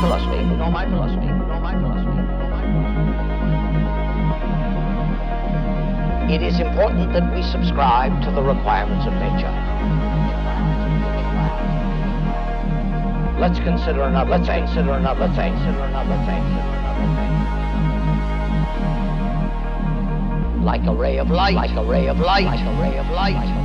[0.00, 2.40] philosophy, nor my philosophy, nor my philosophy.
[6.32, 9.52] It is important that we subscribe to the requirements of nature.
[13.38, 17.20] Let's consider another, let's consider another, let's consider another, let's consider another.
[20.64, 23.59] Like a ray of light, like a ray of light, like a ray of light.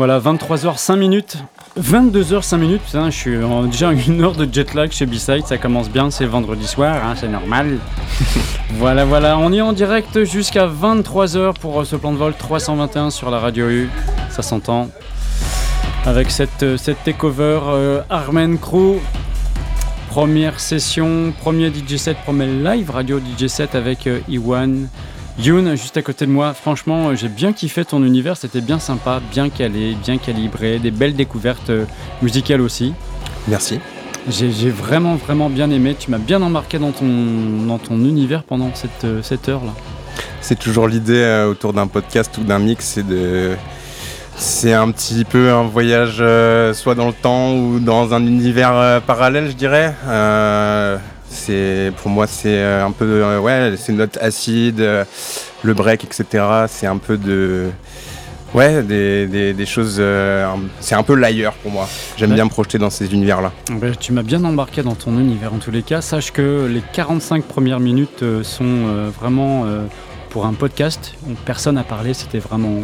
[0.00, 1.36] Voilà, 23h 5 minutes.
[1.78, 3.36] 22h 5 minutes, putain, je suis
[3.70, 7.12] déjà une heure de jet lag chez B-Side, ça commence bien, c'est vendredi soir, hein,
[7.20, 7.76] c'est normal.
[8.78, 13.10] voilà, voilà, on est en direct jusqu'à 23h pour euh, ce plan de vol 321
[13.10, 13.90] sur la radio U,
[14.30, 14.88] ça s'entend.
[16.06, 19.00] Avec cette, euh, cette takeover euh, Armen Crew,
[20.08, 24.88] première session, premier DJ set, premier live radio DJ set avec euh, Iwan.
[25.42, 28.78] Youn, juste à côté de moi, franchement, euh, j'ai bien kiffé ton univers, c'était bien
[28.78, 31.84] sympa, bien calé, bien calibré, des belles découvertes euh,
[32.20, 32.92] musicales aussi.
[33.48, 33.80] Merci.
[34.28, 37.06] J'ai vraiment, vraiment bien aimé, tu m'as bien embarqué dans ton,
[37.66, 39.72] dans ton univers pendant cette, euh, cette heure-là.
[40.42, 43.56] C'est toujours l'idée autour d'un podcast ou d'un mix, c'est de.
[44.40, 48.74] C'est un petit peu un voyage euh, soit dans le temps ou dans un univers
[48.74, 49.94] euh, parallèle, je dirais.
[50.06, 50.96] Euh,
[51.44, 55.04] c'est pour moi c'est euh, un peu euh, ouais, c'est note acide, euh,
[55.62, 56.24] le break, etc.
[56.68, 57.68] C'est un peu de
[58.54, 59.96] ouais des, des- des choses.
[59.98, 60.46] euh,
[60.80, 61.88] c'est un peu l'ailleurs pour moi.
[62.16, 62.34] J'aime Ouais.
[62.36, 63.52] bien me projeter dans ces univers-là.
[63.80, 66.00] Ben, tu m'as bien embarqué dans ton univers en tous les cas.
[66.00, 69.84] Sache que les 45 premières minutes sont euh, vraiment euh,
[70.30, 71.14] pour un podcast.
[71.44, 72.80] Personne n'a parlé, c'était vraiment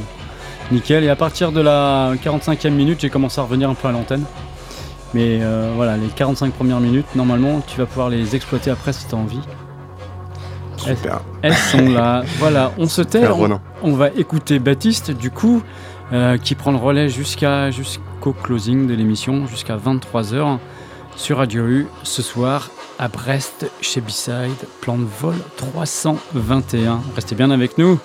[0.72, 1.04] nickel.
[1.04, 4.24] Et à partir de la 45e minute, j'ai commencé à revenir un peu à l'antenne.
[5.16, 9.06] Mais euh, voilà, les 45 premières minutes, normalement, tu vas pouvoir les exploiter après si
[9.06, 9.40] tu as envie.
[10.76, 11.22] Super.
[11.40, 12.22] elles sont là.
[12.38, 13.26] Voilà, on se tait.
[13.82, 15.62] On va écouter Baptiste, du coup,
[16.12, 20.59] euh, qui prend le relais jusqu'à jusqu'au closing de l'émission, jusqu'à 23h
[21.16, 22.68] sur Radio U ce soir
[22.98, 27.01] à Brest chez B-Side, plan de vol 321.
[27.14, 27.98] Restez bien avec nous.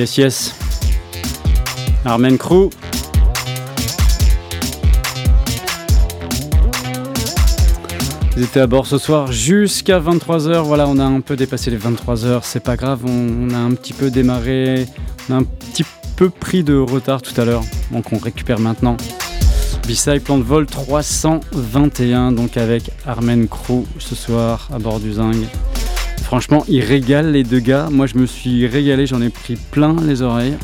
[0.00, 0.54] Yes, yes.
[2.06, 2.70] Armen Crew.
[8.34, 10.62] Ils étaient à bord ce soir jusqu'à 23h.
[10.62, 12.40] Voilà, on a un peu dépassé les 23h.
[12.44, 14.86] C'est pas grave, on, a un petit peu démarré.
[15.28, 15.84] On a un petit
[16.16, 17.64] peu pris de retard tout à l'heure.
[17.90, 18.96] Donc on récupère maintenant.
[19.86, 25.44] B-Side Plan de vol 321, donc avec Armen Crew ce soir à bord du Zing.
[26.30, 27.88] Franchement, ils régalent les deux gars.
[27.90, 30.56] Moi, je me suis régalé, j'en ai pris plein les oreilles.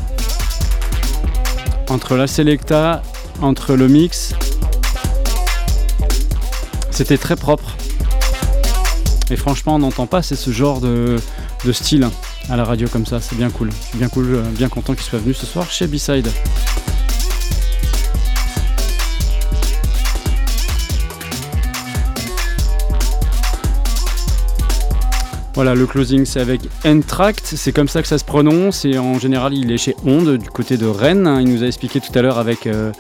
[1.90, 3.02] Entre la Selecta,
[3.42, 4.32] entre le mix,
[6.92, 7.76] c'était très propre.
[9.28, 11.16] Et franchement, on n'entend pas, c'est ce genre de,
[11.72, 12.08] style
[12.48, 13.20] à la radio comme ça.
[13.20, 13.70] C'est bien cool.
[13.92, 16.28] Je bien cool, euh, bien content qu'ils soient venus ce soir chez B-Side.
[25.56, 29.18] Voilà, le closing c'est avec Entract, c'est comme ça que ça se prononce et en
[29.18, 31.34] général il est chez Onde du côté de Rennes.
[31.40, 32.92] Il nous a expliqué tout à l'heure avec, euh,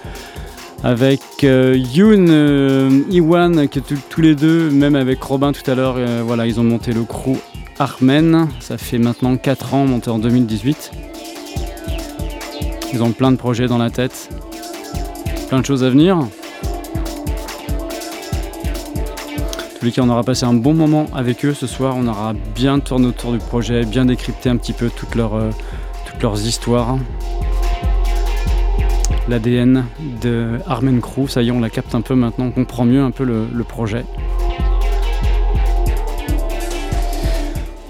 [0.82, 5.96] avec euh, Yoon, euh, Iwan, que tous- les deux, même avec Robin tout à l'heure,
[6.24, 7.36] voilà, ils ont monté le crew
[7.78, 8.48] Armen.
[8.60, 10.92] Ça fait maintenant 4 ans, monté en 2018.
[12.94, 14.30] Ils ont plein de projets dans la tête,
[15.50, 16.18] plein de choses à venir.
[19.78, 21.94] Tous les cas, on aura passé un bon moment avec eux ce soir.
[21.98, 25.50] On aura bien tourné autour du projet, bien décrypté un petit peu toutes leurs, euh,
[26.06, 26.98] toutes leurs histoires.
[29.28, 29.84] L'ADN
[30.22, 33.02] de Armen Crew, ça y est, on la capte un peu maintenant, on comprend mieux
[33.02, 34.04] un peu le, le projet.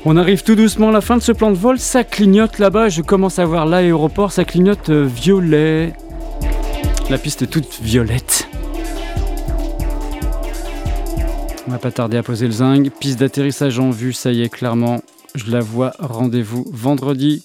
[0.04, 1.78] On arrive tout doucement à la fin de ce plan de vol.
[1.78, 2.88] Ça clignote là-bas.
[2.88, 4.30] Je commence à voir l'aéroport.
[4.30, 5.94] Ça clignote euh, violet.
[7.10, 8.48] La piste est toute violette.
[11.68, 12.90] On va pas tarder à poser le zinc.
[13.00, 15.02] Piste d'atterrissage en vue, ça y est, clairement.
[15.34, 15.92] Je la vois.
[15.98, 17.42] Rendez-vous vendredi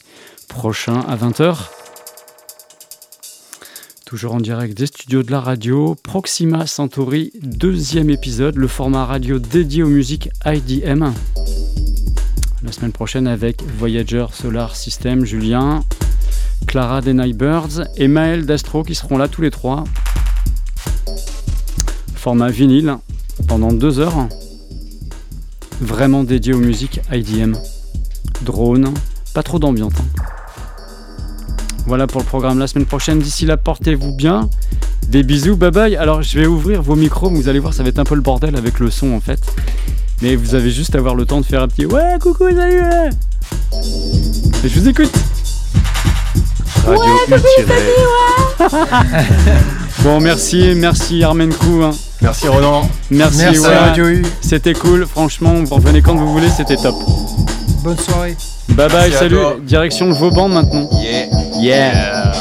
[0.48, 1.58] prochain à 20h.
[4.06, 5.96] Toujours en direct des studios de la radio.
[5.96, 8.58] Proxima Centauri, deuxième épisode.
[8.58, 11.12] Le format radio dédié aux musiques IDM.
[12.64, 15.84] La semaine prochaine avec Voyager Solar System, Julien,
[16.68, 19.84] Clara des Nightbirds et Maël d'Astro qui seront là tous les trois.
[22.14, 22.98] Format vinyle
[23.48, 24.28] pendant deux heures.
[25.82, 27.54] Vraiment dédié aux musiques IDM.
[28.44, 28.94] Drone,
[29.34, 29.94] pas trop d'ambiance.
[30.00, 30.22] hein.
[31.88, 33.20] Voilà pour le programme la semaine prochaine.
[33.20, 34.50] D'ici là, portez-vous bien.
[35.08, 35.96] Des bisous, bye bye.
[35.96, 38.22] Alors, je vais ouvrir vos micros, vous allez voir, ça va être un peu le
[38.22, 39.40] bordel avec le son en fait.
[40.22, 42.80] Mais vous avez juste à avoir le temps de faire un petit Ouais, coucou, salut
[42.82, 43.10] ouais.
[44.64, 45.12] Et je vous écoute
[46.86, 47.02] Radio
[50.04, 51.82] Bon, merci, merci Armen Kou.
[51.84, 51.92] hein.
[52.22, 52.88] Merci Ronan.
[53.10, 53.76] Merci, Merci, ouais.
[53.76, 54.26] Radio U.
[54.42, 56.96] C'était cool, franchement, vous revenez quand vous voulez, c'était top.
[57.84, 58.38] Bonne soirée.
[58.70, 59.38] Bye bye, Merci salut.
[59.64, 60.88] Direction Vauban maintenant.
[61.02, 61.26] Yeah.
[61.60, 62.32] Yeah.